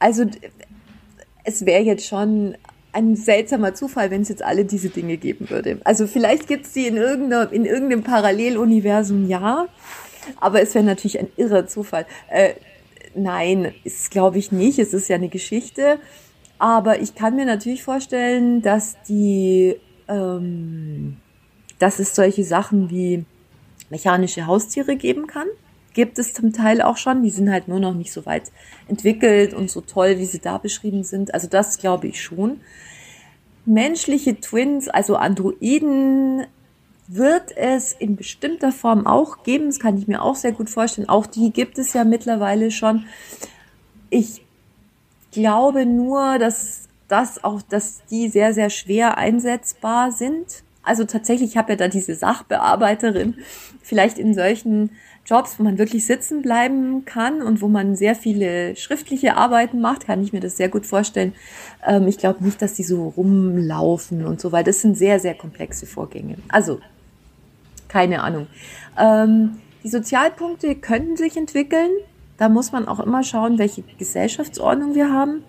Also 0.00 0.24
es 1.44 1.64
wäre 1.66 1.82
jetzt 1.82 2.06
schon 2.06 2.56
ein 2.92 3.16
seltsamer 3.16 3.74
Zufall, 3.74 4.10
wenn 4.10 4.22
es 4.22 4.28
jetzt 4.28 4.42
alle 4.42 4.64
diese 4.64 4.88
Dinge 4.88 5.16
geben 5.16 5.50
würde. 5.50 5.80
Also 5.84 6.06
vielleicht 6.06 6.46
gibt 6.46 6.66
es 6.66 6.72
die 6.72 6.86
in, 6.86 6.96
irgendeiner, 6.96 7.52
in 7.52 7.64
irgendeinem 7.64 8.02
Paralleluniversum, 8.02 9.28
ja, 9.28 9.66
aber 10.40 10.62
es 10.62 10.74
wäre 10.74 10.84
natürlich 10.84 11.18
ein 11.18 11.28
irrer 11.36 11.66
Zufall. 11.66 12.06
Äh, 12.30 12.54
nein, 13.14 13.74
ist 13.84 14.10
glaube 14.10 14.38
ich 14.38 14.52
nicht. 14.52 14.78
Es 14.78 14.94
ist 14.94 15.08
ja 15.08 15.16
eine 15.16 15.28
Geschichte. 15.28 15.98
Aber 16.58 17.00
ich 17.00 17.14
kann 17.14 17.36
mir 17.36 17.44
natürlich 17.44 17.82
vorstellen, 17.82 18.62
dass 18.62 18.96
die, 19.08 19.76
ähm, 20.08 21.16
dass 21.78 21.98
es 21.98 22.14
solche 22.14 22.44
Sachen 22.44 22.90
wie 22.90 23.24
mechanische 23.90 24.46
Haustiere 24.46 24.96
geben 24.96 25.26
kann. 25.26 25.48
Gibt 25.94 26.18
es 26.18 26.34
zum 26.34 26.52
Teil 26.52 26.82
auch 26.82 26.96
schon. 26.96 27.22
Die 27.22 27.30
sind 27.30 27.50
halt 27.50 27.68
nur 27.68 27.80
noch 27.80 27.94
nicht 27.94 28.12
so 28.12 28.26
weit 28.26 28.52
entwickelt 28.88 29.54
und 29.54 29.70
so 29.70 29.80
toll, 29.80 30.18
wie 30.18 30.26
sie 30.26 30.40
da 30.40 30.58
beschrieben 30.58 31.04
sind. 31.04 31.32
Also 31.32 31.48
das 31.48 31.78
glaube 31.78 32.08
ich 32.08 32.20
schon. 32.20 32.60
Menschliche 33.64 34.38
Twins, 34.38 34.88
also 34.88 35.16
Androiden, 35.16 36.46
wird 37.06 37.56
es 37.56 37.92
in 37.92 38.16
bestimmter 38.16 38.72
Form 38.72 39.06
auch 39.06 39.42
geben. 39.42 39.66
Das 39.66 39.78
kann 39.78 39.96
ich 39.96 40.08
mir 40.08 40.22
auch 40.22 40.36
sehr 40.36 40.52
gut 40.52 40.68
vorstellen. 40.68 41.08
Auch 41.08 41.26
die 41.26 41.50
gibt 41.50 41.78
es 41.78 41.92
ja 41.92 42.04
mittlerweile 42.04 42.70
schon. 42.70 43.06
Ich 44.10 44.42
glaube 45.32 45.86
nur, 45.86 46.38
dass 46.38 46.88
das 47.08 47.44
auch, 47.44 47.62
dass 47.62 48.02
die 48.10 48.28
sehr, 48.28 48.54
sehr 48.54 48.70
schwer 48.70 49.18
einsetzbar 49.18 50.12
sind. 50.12 50.46
Also 50.82 51.04
tatsächlich, 51.04 51.50
ich 51.50 51.56
habe 51.56 51.72
ja 51.72 51.76
da 51.76 51.88
diese 51.88 52.14
Sachbearbeiterin, 52.14 53.36
vielleicht 53.82 54.18
in 54.18 54.34
solchen 54.34 54.90
Jobs, 55.26 55.58
wo 55.58 55.62
man 55.62 55.78
wirklich 55.78 56.04
sitzen 56.04 56.42
bleiben 56.42 57.04
kann 57.06 57.40
und 57.40 57.62
wo 57.62 57.68
man 57.68 57.96
sehr 57.96 58.14
viele 58.14 58.76
schriftliche 58.76 59.36
Arbeiten 59.36 59.80
macht, 59.80 60.06
kann 60.06 60.22
ich 60.22 60.32
mir 60.32 60.40
das 60.40 60.56
sehr 60.56 60.68
gut 60.68 60.84
vorstellen. 60.84 61.32
Ähm, 61.86 62.06
ich 62.08 62.18
glaube 62.18 62.44
nicht, 62.44 62.60
dass 62.60 62.74
die 62.74 62.82
so 62.82 63.08
rumlaufen 63.08 64.26
und 64.26 64.40
so, 64.40 64.52
weil 64.52 64.64
das 64.64 64.82
sind 64.82 64.98
sehr, 64.98 65.18
sehr 65.20 65.34
komplexe 65.34 65.86
Vorgänge. 65.86 66.36
Also, 66.48 66.78
keine 67.88 68.22
Ahnung. 68.22 68.48
Ähm, 68.98 69.58
die 69.82 69.88
Sozialpunkte 69.88 70.74
könnten 70.74 71.16
sich 71.16 71.36
entwickeln. 71.36 71.90
Da 72.36 72.48
muss 72.48 72.72
man 72.72 72.86
auch 72.86 73.00
immer 73.00 73.22
schauen, 73.22 73.58
welche 73.58 73.82
Gesellschaftsordnung 73.98 74.94
wir 74.94 75.10
haben. 75.10 75.42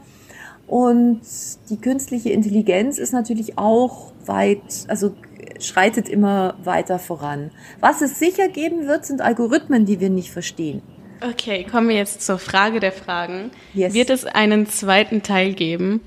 Und 0.67 1.22
die 1.70 1.77
künstliche 1.77 2.29
Intelligenz 2.32 2.98
ist 2.98 3.13
natürlich 3.13 3.58
auch 3.58 4.13
weit, 4.25 4.86
also 4.88 5.13
schreitet 5.59 6.09
immer 6.09 6.55
weiter 6.63 7.00
voran. 7.00 7.51
Was 7.79 8.01
es 8.01 8.19
sicher 8.19 8.47
geben 8.47 8.88
wird, 8.88 9.05
sind 9.05 9.21
Algorithmen, 9.21 9.85
die 9.85 10.00
wir 10.00 10.09
nicht 10.09 10.31
verstehen. 10.31 10.81
Okay, 11.21 11.63
kommen 11.63 11.89
wir 11.89 11.95
jetzt 11.95 12.21
zur 12.21 12.38
Frage 12.38 12.79
der 12.79 12.91
Fragen. 12.91 13.51
Yes. 13.74 13.93
Wird 13.93 14.09
es 14.09 14.25
einen 14.25 14.67
zweiten 14.67 15.24
Teil 15.24 15.53
geben? 15.53 16.01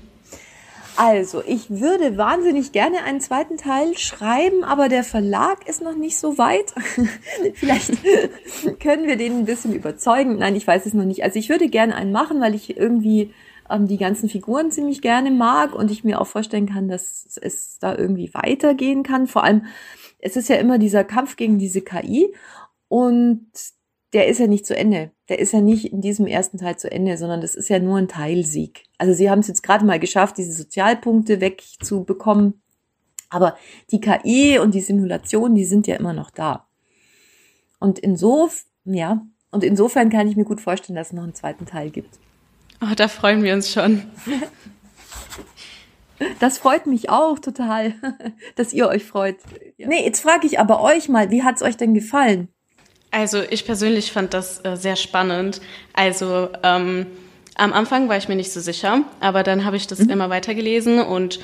Also, 0.95 1.41
ich 1.45 1.69
würde 1.69 2.17
wahnsinnig 2.17 2.73
gerne 2.73 3.03
einen 3.03 3.21
zweiten 3.21 3.55
Teil 3.55 3.97
schreiben, 3.97 4.65
aber 4.65 4.89
der 4.89 5.05
Verlag 5.05 5.67
ist 5.67 5.81
noch 5.81 5.95
nicht 5.95 6.17
so 6.17 6.37
weit. 6.37 6.73
Vielleicht 7.53 7.93
können 8.81 9.07
wir 9.07 9.15
den 9.15 9.39
ein 9.39 9.45
bisschen 9.45 9.73
überzeugen. 9.73 10.39
Nein, 10.39 10.57
ich 10.57 10.67
weiß 10.67 10.85
es 10.85 10.93
noch 10.93 11.05
nicht. 11.05 11.23
Also, 11.23 11.39
ich 11.39 11.47
würde 11.47 11.69
gerne 11.69 11.95
einen 11.95 12.11
machen, 12.11 12.41
weil 12.41 12.53
ich 12.53 12.75
irgendwie 12.75 13.33
ähm, 13.69 13.87
die 13.87 13.97
ganzen 13.97 14.29
Figuren 14.29 14.71
ziemlich 14.71 15.01
gerne 15.01 15.31
mag 15.31 15.75
und 15.75 15.91
ich 15.91 16.03
mir 16.03 16.21
auch 16.21 16.27
vorstellen 16.27 16.67
kann, 16.67 16.87
dass 16.87 17.37
es 17.41 17.79
da 17.79 17.95
irgendwie 17.95 18.33
weitergehen 18.33 19.03
kann. 19.03 19.27
Vor 19.27 19.43
allem, 19.43 19.65
es 20.19 20.35
ist 20.35 20.49
ja 20.49 20.55
immer 20.57 20.77
dieser 20.77 21.03
Kampf 21.03 21.35
gegen 21.35 21.59
diese 21.59 21.81
KI 21.81 22.33
und 22.87 23.47
der 24.13 24.27
ist 24.27 24.39
ja 24.39 24.47
nicht 24.47 24.65
zu 24.65 24.75
Ende. 24.75 25.11
Der 25.29 25.39
ist 25.39 25.53
ja 25.53 25.61
nicht 25.61 25.93
in 25.93 26.01
diesem 26.01 26.25
ersten 26.25 26.57
Teil 26.57 26.77
zu 26.77 26.91
Ende, 26.91 27.17
sondern 27.17 27.41
das 27.41 27.55
ist 27.55 27.69
ja 27.69 27.79
nur 27.79 27.97
ein 27.97 28.07
Teilsieg. 28.07 28.85
Also 28.97 29.13
sie 29.13 29.29
haben 29.29 29.39
es 29.39 29.47
jetzt 29.47 29.61
gerade 29.61 29.85
mal 29.85 29.99
geschafft, 29.99 30.37
diese 30.37 30.53
Sozialpunkte 30.53 31.41
wegzubekommen. 31.41 32.61
Aber 33.29 33.55
die 33.91 34.01
KI 34.01 34.57
und 34.57 34.73
die 34.73 34.81
Simulation, 34.81 35.53
die 35.53 35.65
sind 35.65 35.85
ja 35.85 35.95
immer 35.95 36.13
noch 36.13 36.31
da. 36.31 36.67
Und 37.79 37.99
insofern, 37.99 38.65
ja, 38.85 39.25
und 39.51 39.63
insofern 39.63 40.09
kann 40.09 40.27
ich 40.27 40.35
mir 40.35 40.45
gut 40.45 40.61
vorstellen, 40.61 40.95
dass 40.95 41.07
es 41.07 41.13
noch 41.13 41.23
einen 41.23 41.35
zweiten 41.35 41.67
Teil 41.67 41.91
gibt. 41.91 42.19
Oh, 42.81 42.93
da 42.95 43.07
freuen 43.07 43.43
wir 43.43 43.53
uns 43.53 43.71
schon. 43.71 44.03
Das 46.39 46.57
freut 46.57 46.85
mich 46.85 47.09
auch 47.09 47.39
total, 47.39 47.93
dass 48.55 48.73
ihr 48.73 48.87
euch 48.87 49.05
freut. 49.05 49.37
Nee, 49.77 50.03
jetzt 50.03 50.21
frage 50.21 50.47
ich 50.47 50.59
aber 50.59 50.81
euch 50.81 51.07
mal, 51.07 51.31
wie 51.31 51.43
hat's 51.43 51.61
euch 51.61 51.77
denn 51.77 51.93
gefallen? 51.93 52.49
Also 53.11 53.41
ich 53.41 53.65
persönlich 53.65 54.11
fand 54.11 54.33
das 54.33 54.63
äh, 54.63 54.75
sehr 54.75 54.95
spannend. 54.95 55.61
Also 55.93 56.49
ähm, 56.63 57.07
am 57.55 57.73
Anfang 57.73 58.07
war 58.09 58.17
ich 58.17 58.27
mir 58.27 58.35
nicht 58.35 58.51
so 58.51 58.59
sicher, 58.59 59.01
aber 59.19 59.43
dann 59.43 59.65
habe 59.65 59.77
ich 59.77 59.87
das 59.87 59.99
mhm. 59.99 60.09
immer 60.09 60.29
weiter 60.29 60.53
gelesen 60.53 60.99
und 60.99 61.39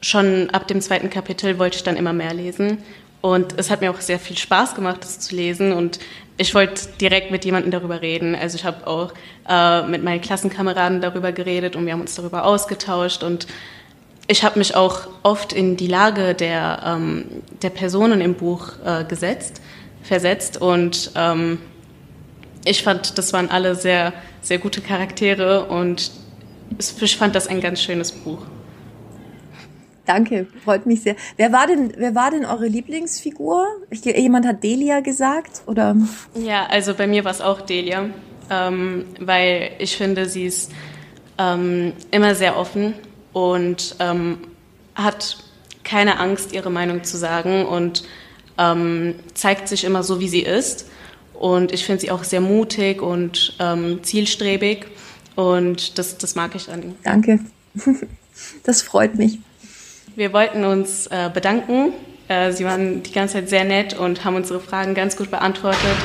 schon 0.00 0.50
ab 0.50 0.66
dem 0.68 0.80
zweiten 0.80 1.10
Kapitel 1.10 1.58
wollte 1.58 1.76
ich 1.76 1.82
dann 1.82 1.96
immer 1.96 2.12
mehr 2.12 2.34
lesen. 2.34 2.78
Und 3.24 3.58
es 3.58 3.70
hat 3.70 3.80
mir 3.80 3.90
auch 3.90 4.02
sehr 4.02 4.18
viel 4.18 4.36
Spaß 4.36 4.74
gemacht, 4.74 4.98
das 5.00 5.18
zu 5.18 5.34
lesen. 5.34 5.72
Und 5.72 5.98
ich 6.36 6.54
wollte 6.54 6.88
direkt 7.00 7.30
mit 7.30 7.46
jemandem 7.46 7.70
darüber 7.70 8.02
reden. 8.02 8.34
Also 8.34 8.56
ich 8.56 8.66
habe 8.66 8.86
auch 8.86 9.14
äh, 9.48 9.82
mit 9.86 10.04
meinen 10.04 10.20
Klassenkameraden 10.20 11.00
darüber 11.00 11.32
geredet 11.32 11.74
und 11.74 11.86
wir 11.86 11.94
haben 11.94 12.02
uns 12.02 12.14
darüber 12.14 12.44
ausgetauscht. 12.44 13.22
Und 13.22 13.46
ich 14.26 14.44
habe 14.44 14.58
mich 14.58 14.76
auch 14.76 15.08
oft 15.22 15.54
in 15.54 15.78
die 15.78 15.86
Lage 15.86 16.34
der, 16.34 16.82
ähm, 16.84 17.24
der 17.62 17.70
Personen 17.70 18.20
im 18.20 18.34
Buch 18.34 18.72
äh, 18.84 19.04
gesetzt 19.04 19.62
versetzt 20.02 20.60
und 20.60 21.12
ähm, 21.14 21.60
ich 22.66 22.82
fand, 22.82 23.16
das 23.16 23.32
waren 23.32 23.50
alle 23.50 23.74
sehr, 23.74 24.12
sehr 24.42 24.58
gute 24.58 24.82
Charaktere 24.82 25.64
und 25.64 26.10
ich 26.78 27.16
fand 27.16 27.34
das 27.34 27.46
ein 27.46 27.62
ganz 27.62 27.80
schönes 27.80 28.12
Buch. 28.12 28.42
Danke, 30.06 30.46
freut 30.64 30.84
mich 30.86 31.02
sehr. 31.02 31.16
Wer 31.36 31.52
war 31.52 31.66
denn, 31.66 31.92
wer 31.96 32.14
war 32.14 32.30
denn 32.30 32.44
eure 32.44 32.66
Lieblingsfigur? 32.66 33.66
Ich, 33.90 34.04
jemand 34.04 34.46
hat 34.46 34.62
Delia 34.62 35.00
gesagt, 35.00 35.62
oder? 35.66 35.96
Ja, 36.34 36.66
also 36.66 36.94
bei 36.94 37.06
mir 37.06 37.24
war 37.24 37.30
es 37.30 37.40
auch 37.40 37.62
Delia, 37.62 38.10
ähm, 38.50 39.06
weil 39.18 39.70
ich 39.78 39.96
finde, 39.96 40.28
sie 40.28 40.44
ist 40.44 40.72
ähm, 41.38 41.94
immer 42.10 42.34
sehr 42.34 42.58
offen 42.58 42.94
und 43.32 43.96
ähm, 43.98 44.38
hat 44.94 45.38
keine 45.84 46.18
Angst, 46.18 46.52
ihre 46.52 46.70
Meinung 46.70 47.04
zu 47.04 47.16
sagen 47.16 47.64
und 47.66 48.04
ähm, 48.58 49.14
zeigt 49.34 49.68
sich 49.68 49.84
immer 49.84 50.02
so, 50.02 50.20
wie 50.20 50.28
sie 50.28 50.42
ist. 50.42 50.88
Und 51.32 51.72
ich 51.72 51.84
finde 51.84 52.00
sie 52.00 52.10
auch 52.10 52.24
sehr 52.24 52.40
mutig 52.40 53.02
und 53.02 53.56
ähm, 53.58 54.00
zielstrebig. 54.02 54.86
Und 55.34 55.98
das, 55.98 56.16
das 56.18 56.34
mag 56.36 56.54
ich 56.54 56.70
an 56.70 56.82
ihr. 56.82 56.94
Danke. 57.02 57.40
Das 58.64 58.82
freut 58.82 59.14
mich. 59.14 59.38
Wir 60.16 60.32
wollten 60.32 60.64
uns 60.64 61.08
äh, 61.08 61.30
bedanken. 61.32 61.92
Äh, 62.28 62.52
sie 62.52 62.64
waren 62.64 63.02
die 63.02 63.12
ganze 63.12 63.34
Zeit 63.34 63.48
sehr 63.48 63.64
nett 63.64 63.98
und 63.98 64.24
haben 64.24 64.36
unsere 64.36 64.60
Fragen 64.60 64.94
ganz 64.94 65.16
gut 65.16 65.30
beantwortet. 65.30 65.96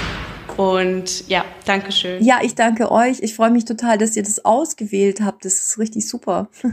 Und 0.57 1.27
ja, 1.29 1.45
danke 1.65 1.91
schön. 1.91 2.23
Ja, 2.23 2.39
ich 2.41 2.55
danke 2.55 2.91
euch. 2.91 3.19
Ich 3.21 3.35
freue 3.35 3.51
mich 3.51 3.65
total, 3.65 3.97
dass 3.97 4.15
ihr 4.15 4.23
das 4.23 4.43
ausgewählt 4.43 5.21
habt. 5.21 5.45
Das 5.45 5.53
ist 5.53 5.77
richtig 5.77 6.07
super. 6.07 6.49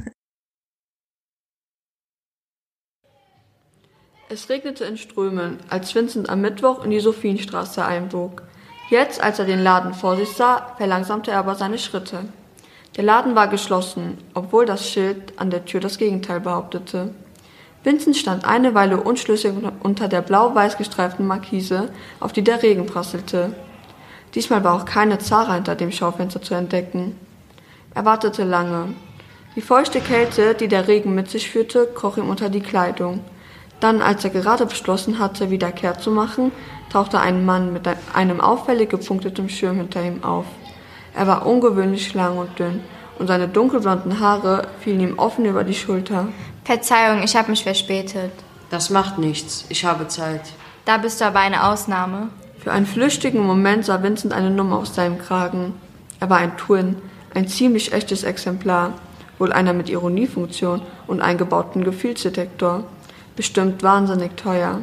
Es 4.28 4.48
regnete 4.48 4.84
in 4.84 4.96
Strömen, 4.96 5.58
als 5.68 5.94
Vincent 5.94 6.28
am 6.28 6.40
Mittwoch 6.40 6.82
in 6.84 6.90
die 6.90 6.98
Sophienstraße 6.98 7.84
einbog. 7.84 8.42
Jetzt, 8.90 9.20
als 9.20 9.38
er 9.38 9.44
den 9.44 9.60
Laden 9.60 9.94
vor 9.94 10.16
sich 10.16 10.30
sah, 10.30 10.74
verlangsamte 10.78 11.30
er 11.30 11.38
aber 11.38 11.54
seine 11.54 11.78
Schritte. 11.78 12.24
Der 12.96 13.04
Laden 13.04 13.36
war 13.36 13.46
geschlossen, 13.46 14.18
obwohl 14.34 14.66
das 14.66 14.90
Schild 14.90 15.38
an 15.38 15.50
der 15.50 15.64
Tür 15.64 15.78
das 15.78 15.96
Gegenteil 15.96 16.40
behauptete. 16.40 17.14
Vincent 17.86 18.16
stand 18.16 18.44
eine 18.44 18.74
Weile 18.74 19.00
unschlüssig 19.00 19.52
unter 19.80 20.08
der 20.08 20.20
blau-weiß 20.20 20.76
gestreiften 20.76 21.24
Markise, 21.24 21.88
auf 22.18 22.32
die 22.32 22.42
der 22.42 22.60
Regen 22.60 22.84
prasselte. 22.86 23.54
Diesmal 24.34 24.64
war 24.64 24.74
auch 24.74 24.84
keine 24.84 25.20
Zara 25.20 25.54
hinter 25.54 25.76
dem 25.76 25.92
Schaufenster 25.92 26.42
zu 26.42 26.54
entdecken. 26.54 27.14
Er 27.94 28.04
wartete 28.04 28.42
lange. 28.42 28.92
Die 29.54 29.60
feuchte 29.60 30.00
Kälte, 30.00 30.54
die 30.54 30.66
der 30.66 30.88
Regen 30.88 31.14
mit 31.14 31.30
sich 31.30 31.48
führte, 31.48 31.86
kroch 31.94 32.16
ihm 32.16 32.28
unter 32.28 32.48
die 32.48 32.60
Kleidung. 32.60 33.20
Dann, 33.78 34.02
als 34.02 34.24
er 34.24 34.30
gerade 34.30 34.66
beschlossen 34.66 35.20
hatte, 35.20 35.50
wieder 35.50 35.70
kehrt 35.70 36.02
zu 36.02 36.10
machen, 36.10 36.50
tauchte 36.90 37.20
ein 37.20 37.46
Mann 37.46 37.72
mit 37.72 37.88
einem 38.12 38.40
auffällig 38.40 38.90
gepunkteten 38.90 39.48
Schirm 39.48 39.76
hinter 39.76 40.02
ihm 40.02 40.24
auf. 40.24 40.46
Er 41.14 41.28
war 41.28 41.46
ungewöhnlich 41.46 42.14
lang 42.14 42.36
und 42.36 42.58
dünn, 42.58 42.80
und 43.20 43.28
seine 43.28 43.46
dunkelblonden 43.46 44.18
Haare 44.18 44.66
fielen 44.80 44.98
ihm 44.98 45.18
offen 45.20 45.44
über 45.44 45.62
die 45.62 45.72
Schulter. 45.72 46.26
Verzeihung, 46.66 47.22
ich 47.22 47.36
habe 47.36 47.52
mich 47.52 47.62
verspätet. 47.62 48.32
Das 48.70 48.90
macht 48.90 49.18
nichts, 49.18 49.64
ich 49.68 49.84
habe 49.84 50.08
Zeit. 50.08 50.42
Da 50.84 50.98
bist 50.98 51.20
du 51.20 51.24
aber 51.24 51.38
eine 51.38 51.68
Ausnahme. 51.68 52.30
Für 52.58 52.72
einen 52.72 52.86
flüchtigen 52.86 53.46
Moment 53.46 53.84
sah 53.84 54.02
Vincent 54.02 54.34
eine 54.34 54.50
Nummer 54.50 54.78
aus 54.78 54.92
seinem 54.92 55.18
Kragen. 55.18 55.74
Er 56.18 56.28
war 56.28 56.38
ein 56.38 56.56
Twin, 56.56 56.96
ein 57.36 57.46
ziemlich 57.46 57.92
echtes 57.92 58.24
Exemplar, 58.24 58.94
wohl 59.38 59.52
einer 59.52 59.74
mit 59.74 59.88
Ironiefunktion 59.88 60.82
und 61.06 61.20
eingebauten 61.20 61.84
Gefühlsdetektor. 61.84 62.82
Bestimmt 63.36 63.84
wahnsinnig 63.84 64.36
teuer. 64.36 64.80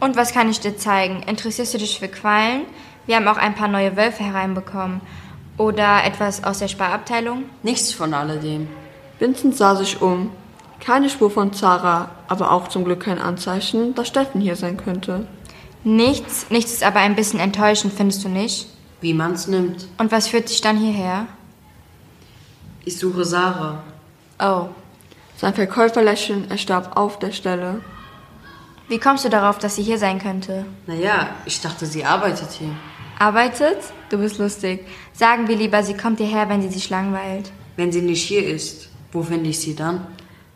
Und 0.00 0.16
was 0.16 0.32
kann 0.32 0.50
ich 0.50 0.58
dir 0.58 0.76
zeigen? 0.76 1.22
Interessierst 1.22 1.74
du 1.74 1.78
dich 1.78 2.00
für 2.00 2.08
Quallen? 2.08 2.62
Wir 3.06 3.14
haben 3.14 3.28
auch 3.28 3.36
ein 3.36 3.54
paar 3.54 3.68
neue 3.68 3.96
Wölfe 3.96 4.24
hereinbekommen. 4.24 5.00
Oder 5.58 6.02
etwas 6.04 6.42
aus 6.42 6.58
der 6.58 6.66
Sparabteilung? 6.66 7.44
Nichts 7.62 7.92
von 7.92 8.12
alledem. 8.12 8.66
Vincent 9.18 9.56
sah 9.56 9.76
sich 9.76 10.02
um. 10.02 10.30
Keine 10.80 11.08
Spur 11.08 11.30
von 11.30 11.52
Zara, 11.52 12.10
aber 12.28 12.50
auch 12.50 12.68
zum 12.68 12.84
Glück 12.84 13.00
kein 13.00 13.18
Anzeichen, 13.18 13.94
dass 13.94 14.08
Steffen 14.08 14.40
hier 14.40 14.56
sein 14.56 14.76
könnte. 14.76 15.26
Nichts, 15.82 16.46
nichts 16.50 16.72
ist 16.72 16.82
aber 16.82 17.00
ein 17.00 17.14
bisschen 17.14 17.40
enttäuschend, 17.40 17.92
findest 17.92 18.24
du 18.24 18.28
nicht? 18.28 18.68
Wie 19.00 19.14
man's 19.14 19.46
nimmt. 19.46 19.86
Und 19.98 20.12
was 20.12 20.28
führt 20.28 20.48
dich 20.48 20.60
dann 20.60 20.78
hierher? 20.78 21.26
Ich 22.84 22.98
suche 22.98 23.24
Sarah. 23.24 23.82
Oh. 24.38 24.68
Sein 25.36 25.54
Verkäuferlächeln 25.54 26.50
erstarb 26.50 26.96
auf 26.96 27.18
der 27.18 27.32
Stelle. 27.32 27.80
Wie 28.88 28.98
kommst 28.98 29.24
du 29.24 29.30
darauf, 29.30 29.58
dass 29.58 29.76
sie 29.76 29.82
hier 29.82 29.98
sein 29.98 30.18
könnte? 30.18 30.66
Naja, 30.86 31.30
ich 31.46 31.60
dachte, 31.60 31.86
sie 31.86 32.04
arbeitet 32.04 32.50
hier. 32.52 32.70
Arbeitet? 33.18 33.78
Du 34.10 34.18
bist 34.18 34.38
lustig. 34.38 34.86
Sagen 35.12 35.48
wir 35.48 35.56
lieber, 35.56 35.82
sie 35.82 35.96
kommt 35.96 36.18
hierher, 36.18 36.48
wenn 36.48 36.62
sie 36.62 36.68
sich 36.68 36.90
langweilt. 36.90 37.50
Wenn 37.76 37.92
sie 37.92 38.02
nicht 38.02 38.22
hier 38.22 38.46
ist, 38.46 38.88
wo 39.14 39.22
finde 39.22 39.48
ich 39.48 39.60
sie 39.60 39.74
dann? 39.74 40.06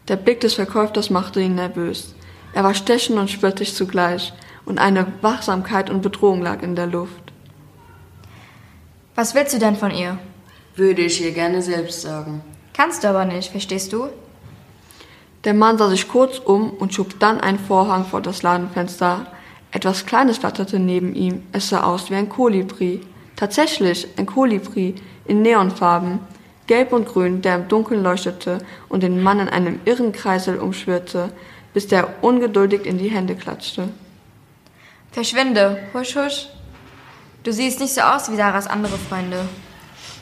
Der 0.08 0.16
Blick 0.16 0.40
des 0.40 0.54
Verkäufers 0.54 1.10
machte 1.10 1.40
ihn 1.40 1.54
nervös. 1.54 2.14
Er 2.52 2.64
war 2.64 2.74
stechend 2.74 3.18
und 3.18 3.30
spöttisch 3.30 3.72
zugleich, 3.72 4.32
und 4.66 4.78
eine 4.78 5.06
Wachsamkeit 5.22 5.88
und 5.88 6.02
Bedrohung 6.02 6.42
lag 6.42 6.62
in 6.62 6.76
der 6.76 6.86
Luft. 6.86 7.32
Was 9.14 9.34
willst 9.34 9.54
du 9.54 9.58
denn 9.58 9.76
von 9.76 9.90
ihr? 9.90 10.18
Würde 10.76 11.02
ich 11.02 11.22
ihr 11.22 11.32
gerne 11.32 11.62
selbst 11.62 12.02
sagen. 12.02 12.42
Kannst 12.74 13.02
du 13.02 13.08
aber 13.08 13.24
nicht, 13.24 13.50
verstehst 13.50 13.92
du? 13.92 14.08
Der 15.44 15.54
Mann 15.54 15.78
sah 15.78 15.88
sich 15.88 16.06
kurz 16.06 16.38
um 16.38 16.70
und 16.70 16.92
schob 16.92 17.18
dann 17.18 17.40
einen 17.40 17.58
Vorhang 17.58 18.04
vor 18.04 18.20
das 18.20 18.42
Ladenfenster. 18.42 19.26
Etwas 19.70 20.04
Kleines 20.04 20.38
flatterte 20.38 20.78
neben 20.78 21.14
ihm. 21.14 21.42
Es 21.52 21.70
sah 21.70 21.84
aus 21.84 22.10
wie 22.10 22.16
ein 22.16 22.28
Kolibri. 22.28 23.00
Tatsächlich 23.36 24.06
ein 24.18 24.26
Kolibri 24.26 24.96
in 25.24 25.42
Neonfarben, 25.42 26.20
gelb 26.68 26.92
und 26.92 27.08
grün, 27.08 27.42
der 27.42 27.56
im 27.56 27.66
Dunkeln 27.66 28.04
leuchtete 28.04 28.58
und 28.88 29.02
den 29.02 29.20
Mann 29.20 29.40
in 29.40 29.48
einem 29.48 29.80
irren 29.84 30.12
Kreisel 30.12 30.58
umschwirrte, 30.58 31.30
bis 31.74 31.88
der 31.88 32.22
ungeduldig 32.22 32.86
in 32.86 32.98
die 32.98 33.08
Hände 33.08 33.34
klatschte. 33.34 33.88
Verschwinde, 35.10 35.80
husch, 35.92 36.14
husch. 36.14 36.46
Du 37.42 37.52
siehst 37.52 37.80
nicht 37.80 37.94
so 37.94 38.02
aus 38.02 38.30
wie 38.30 38.36
Sarahs 38.36 38.66
andere 38.66 38.98
Freunde. 38.98 39.40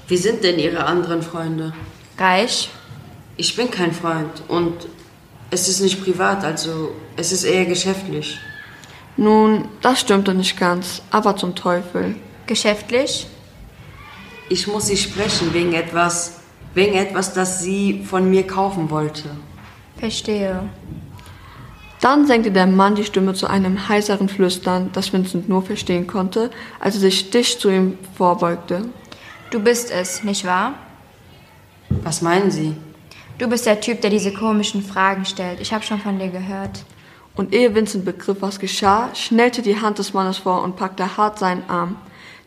Wie 0.08 0.16
sind 0.16 0.44
denn 0.44 0.58
ihre 0.58 0.84
anderen 0.84 1.22
Freunde? 1.22 1.74
Reich? 2.16 2.70
Ich 3.36 3.56
bin 3.56 3.70
kein 3.70 3.92
Freund 3.92 4.42
und 4.48 4.86
es 5.50 5.68
ist 5.68 5.80
nicht 5.80 6.02
privat, 6.02 6.44
also 6.44 6.92
es 7.16 7.32
ist 7.32 7.44
eher 7.44 7.66
geschäftlich. 7.66 8.38
Nun, 9.16 9.68
das 9.82 10.00
stimmte 10.00 10.34
nicht 10.34 10.58
ganz, 10.58 11.02
aber 11.10 11.36
zum 11.36 11.54
Teufel. 11.54 12.16
Geschäftlich? 12.46 13.26
Ich 14.48 14.66
muss 14.66 14.86
sie 14.86 14.96
sprechen 14.96 15.52
wegen 15.52 15.72
etwas, 15.72 16.40
wegen 16.74 16.94
etwas, 16.94 17.32
das 17.32 17.62
sie 17.62 18.04
von 18.04 18.30
mir 18.30 18.46
kaufen 18.46 18.90
wollte. 18.90 19.30
Verstehe. 19.98 20.68
Dann 22.00 22.26
senkte 22.26 22.52
der 22.52 22.66
Mann 22.66 22.94
die 22.94 23.04
Stimme 23.04 23.34
zu 23.34 23.48
einem 23.48 23.88
heiseren 23.88 24.28
Flüstern, 24.28 24.90
das 24.92 25.12
Vincent 25.12 25.48
nur 25.48 25.62
verstehen 25.62 26.06
konnte, 26.06 26.50
als 26.78 26.94
er 26.94 27.00
sich 27.00 27.30
dicht 27.30 27.60
zu 27.60 27.70
ihm 27.70 27.98
vorbeugte. 28.16 28.82
Du 29.50 29.60
bist 29.60 29.90
es, 29.90 30.22
nicht 30.22 30.44
wahr? 30.44 30.74
Was 31.88 32.20
meinen 32.20 32.50
Sie? 32.50 32.76
Du 33.38 33.48
bist 33.48 33.66
der 33.66 33.80
Typ, 33.80 34.00
der 34.00 34.10
diese 34.10 34.32
komischen 34.32 34.82
Fragen 34.82 35.24
stellt. 35.24 35.60
Ich 35.60 35.72
habe 35.72 35.84
schon 35.84 36.00
von 36.00 36.18
dir 36.18 36.28
gehört. 36.28 36.84
Und 37.34 37.52
ehe 37.52 37.74
Vincent 37.74 38.04
begriff, 38.04 38.38
was 38.40 38.58
geschah, 38.58 39.14
schnellte 39.14 39.62
die 39.62 39.80
Hand 39.80 39.98
des 39.98 40.14
Mannes 40.14 40.38
vor 40.38 40.62
und 40.62 40.76
packte 40.76 41.16
hart 41.16 41.38
seinen 41.38 41.68
Arm. 41.68 41.96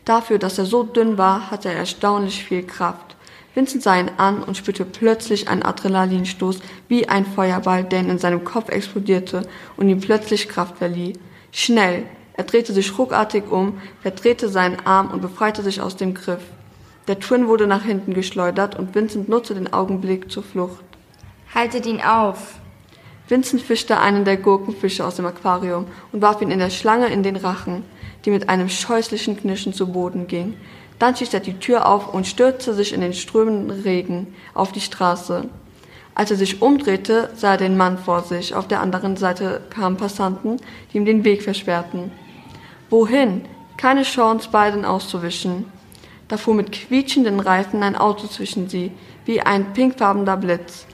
Dafür, 0.04 0.38
dass 0.38 0.58
er 0.58 0.66
so 0.66 0.82
dünn 0.82 1.18
war, 1.18 1.50
hatte 1.50 1.68
er 1.68 1.76
erstaunlich 1.76 2.44
viel 2.44 2.62
Kraft. 2.62 3.16
Vincent 3.54 3.82
sah 3.82 3.98
ihn 3.98 4.10
an 4.16 4.42
und 4.42 4.56
spürte 4.56 4.84
plötzlich 4.84 5.48
einen 5.48 5.62
Adrenalinstoß 5.62 6.60
wie 6.88 7.08
ein 7.08 7.26
Feuerball, 7.26 7.84
der 7.84 8.00
in 8.00 8.18
seinem 8.18 8.44
Kopf 8.44 8.68
explodierte 8.68 9.42
und 9.76 9.88
ihm 9.88 10.00
plötzlich 10.00 10.48
Kraft 10.48 10.78
verlieh. 10.78 11.14
Schnell! 11.52 12.04
Er 12.34 12.44
drehte 12.44 12.72
sich 12.72 12.96
ruckartig 12.96 13.50
um, 13.50 13.80
verdrehte 14.00 14.48
seinen 14.48 14.86
Arm 14.86 15.10
und 15.10 15.20
befreite 15.20 15.62
sich 15.62 15.80
aus 15.80 15.96
dem 15.96 16.14
Griff. 16.14 16.40
Der 17.06 17.18
Twin 17.18 17.48
wurde 17.48 17.66
nach 17.66 17.82
hinten 17.82 18.14
geschleudert 18.14 18.78
und 18.78 18.94
Vincent 18.94 19.28
nutzte 19.28 19.54
den 19.54 19.72
Augenblick 19.72 20.30
zur 20.30 20.42
Flucht. 20.42 20.84
Haltet 21.54 21.84
ihn 21.84 22.00
auf! 22.00 22.54
Vincent 23.28 23.62
fischte 23.62 23.98
einen 23.98 24.24
der 24.24 24.36
Gurkenfische 24.36 25.04
aus 25.04 25.16
dem 25.16 25.26
Aquarium 25.26 25.86
und 26.12 26.22
warf 26.22 26.40
ihn 26.40 26.50
in 26.50 26.60
der 26.60 26.70
Schlange 26.70 27.08
in 27.08 27.22
den 27.22 27.36
Rachen, 27.36 27.84
die 28.24 28.30
mit 28.30 28.48
einem 28.48 28.68
scheußlichen 28.68 29.38
Knirschen 29.38 29.72
zu 29.72 29.88
Boden 29.88 30.26
ging. 30.26 30.54
Dann 30.98 31.16
schießt 31.16 31.34
er 31.34 31.40
die 31.40 31.58
Tür 31.58 31.86
auf 31.86 32.12
und 32.12 32.26
stürzte 32.26 32.74
sich 32.74 32.92
in 32.92 33.00
den 33.00 33.14
strömenden 33.14 33.80
Regen 33.82 34.34
auf 34.54 34.72
die 34.72 34.80
Straße. 34.80 35.48
Als 36.14 36.30
er 36.30 36.36
sich 36.36 36.60
umdrehte, 36.60 37.30
sah 37.34 37.52
er 37.52 37.56
den 37.56 37.76
Mann 37.76 37.96
vor 37.96 38.22
sich. 38.22 38.54
Auf 38.54 38.68
der 38.68 38.80
anderen 38.80 39.16
Seite 39.16 39.62
kamen 39.70 39.96
Passanten, 39.96 40.58
die 40.92 40.98
ihm 40.98 41.06
den 41.06 41.24
Weg 41.24 41.42
versperrten. 41.42 42.10
Wohin? 42.90 43.42
Keine 43.76 44.02
Chance, 44.02 44.50
beiden 44.50 44.84
auszuwischen. 44.84 45.64
Da 46.28 46.36
fuhr 46.36 46.54
mit 46.54 46.72
quietschenden 46.72 47.40
Reifen 47.40 47.82
ein 47.82 47.96
Auto 47.96 48.26
zwischen 48.26 48.68
sie, 48.68 48.92
wie 49.24 49.40
ein 49.40 49.72
pinkfarbener 49.72 50.36
Blitz. 50.36 50.86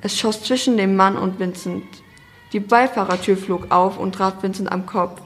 Es 0.00 0.16
schoss 0.16 0.44
zwischen 0.44 0.76
dem 0.76 0.94
Mann 0.94 1.16
und 1.16 1.40
Vincent. 1.40 1.84
Die 2.52 2.60
Beifahrertür 2.60 3.36
flog 3.36 3.70
auf 3.70 3.98
und 3.98 4.14
traf 4.14 4.42
Vincent 4.42 4.70
am 4.70 4.86
Kopf. 4.86 5.20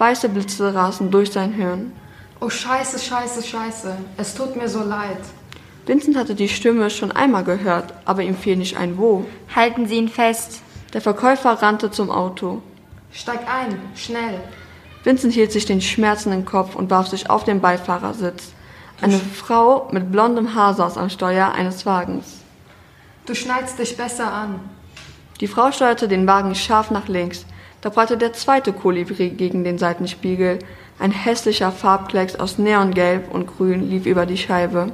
Weiße 0.00 0.30
Blitze 0.30 0.74
rasen 0.74 1.10
durch 1.10 1.30
sein 1.30 1.52
Hirn. 1.52 1.92
Oh 2.40 2.48
scheiße, 2.48 2.98
scheiße, 2.98 3.42
scheiße. 3.42 3.94
Es 4.16 4.34
tut 4.34 4.56
mir 4.56 4.66
so 4.66 4.82
leid. 4.82 5.20
Vincent 5.84 6.16
hatte 6.16 6.34
die 6.34 6.48
Stimme 6.48 6.88
schon 6.88 7.12
einmal 7.12 7.44
gehört, 7.44 7.92
aber 8.06 8.22
ihm 8.22 8.34
fiel 8.34 8.56
nicht 8.56 8.78
ein 8.78 8.96
Wo. 8.96 9.26
Halten 9.54 9.86
Sie 9.86 9.96
ihn 9.96 10.08
fest. 10.08 10.62
Der 10.94 11.02
Verkäufer 11.02 11.50
rannte 11.50 11.90
zum 11.90 12.10
Auto. 12.10 12.62
Steig 13.12 13.40
ein, 13.46 13.78
schnell. 13.94 14.40
Vincent 15.04 15.34
hielt 15.34 15.52
sich 15.52 15.66
den 15.66 15.82
schmerzenden 15.82 16.46
Kopf 16.46 16.76
und 16.76 16.88
warf 16.88 17.08
sich 17.08 17.28
auf 17.28 17.44
den 17.44 17.60
Beifahrersitz. 17.60 18.52
Eine 19.02 19.18
Frau 19.18 19.90
mit 19.92 20.10
blondem 20.10 20.54
Haar 20.54 20.72
saß 20.72 20.96
am 20.96 21.10
Steuer 21.10 21.52
eines 21.52 21.84
Wagens. 21.84 22.38
Du 23.26 23.34
schnallst 23.34 23.78
dich 23.78 23.98
besser 23.98 24.32
an. 24.32 24.60
Die 25.42 25.46
Frau 25.46 25.70
steuerte 25.72 26.08
den 26.08 26.26
Wagen 26.26 26.54
scharf 26.54 26.90
nach 26.90 27.08
links. 27.08 27.44
Da 27.80 27.88
prallte 27.88 28.18
der 28.18 28.34
zweite 28.34 28.72
Kolibri 28.74 29.30
gegen 29.30 29.64
den 29.64 29.78
Seitenspiegel. 29.78 30.58
Ein 30.98 31.12
hässlicher 31.12 31.72
Farbklecks 31.72 32.36
aus 32.36 32.58
Neongelb 32.58 33.32
und 33.32 33.46
Grün 33.46 33.88
lief 33.88 34.04
über 34.04 34.26
die 34.26 34.36
Scheibe. 34.36 34.92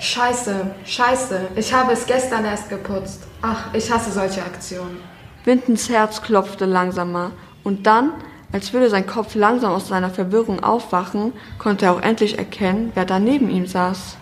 Scheiße, 0.00 0.74
scheiße. 0.84 1.48
Ich 1.54 1.72
habe 1.72 1.92
es 1.92 2.06
gestern 2.06 2.44
erst 2.44 2.68
geputzt. 2.68 3.22
Ach, 3.42 3.72
ich 3.74 3.92
hasse 3.92 4.10
solche 4.10 4.42
Aktionen. 4.42 4.96
Vintons 5.44 5.88
Herz 5.88 6.20
klopfte 6.20 6.64
langsamer. 6.64 7.30
Und 7.62 7.86
dann, 7.86 8.12
als 8.50 8.72
würde 8.72 8.90
sein 8.90 9.06
Kopf 9.06 9.36
langsam 9.36 9.72
aus 9.72 9.86
seiner 9.86 10.10
Verwirrung 10.10 10.64
aufwachen, 10.64 11.32
konnte 11.58 11.84
er 11.84 11.92
auch 11.92 12.02
endlich 12.02 12.38
erkennen, 12.38 12.90
wer 12.94 13.04
da 13.04 13.20
neben 13.20 13.50
ihm 13.50 13.66
saß. 13.66 14.16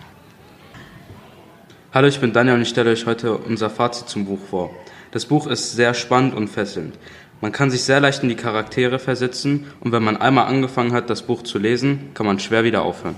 Hallo, 1.95 2.07
ich 2.07 2.21
bin 2.21 2.35
Daniel 2.35 2.57
und 2.57 2.63
ich 2.63 2.69
stelle 2.69 2.91
euch 2.91 3.07
heute 3.07 3.35
unser 3.35 3.71
Fazit 3.71 4.11
zum 4.11 4.27
Buch 4.27 4.41
vor. 4.51 4.71
Das 5.11 5.25
Buch 5.25 5.47
ist 5.47 5.73
sehr 5.73 5.95
spannend 5.95 6.35
und 6.35 6.49
fesselnd. 6.49 6.99
Man 7.41 7.53
kann 7.53 7.71
sich 7.71 7.85
sehr 7.85 8.01
leicht 8.01 8.23
in 8.23 8.29
die 8.29 8.35
Charaktere 8.35 8.99
versetzen 8.99 9.67
und 9.81 9.93
wenn 9.93 10.03
man 10.03 10.17
einmal 10.17 10.47
angefangen 10.47 10.93
hat, 10.93 11.09
das 11.09 11.23
Buch 11.23 11.43
zu 11.43 11.59
lesen, 11.59 12.11
kann 12.15 12.27
man 12.27 12.41
schwer 12.41 12.65
wieder 12.65 12.83
aufhören. 12.83 13.15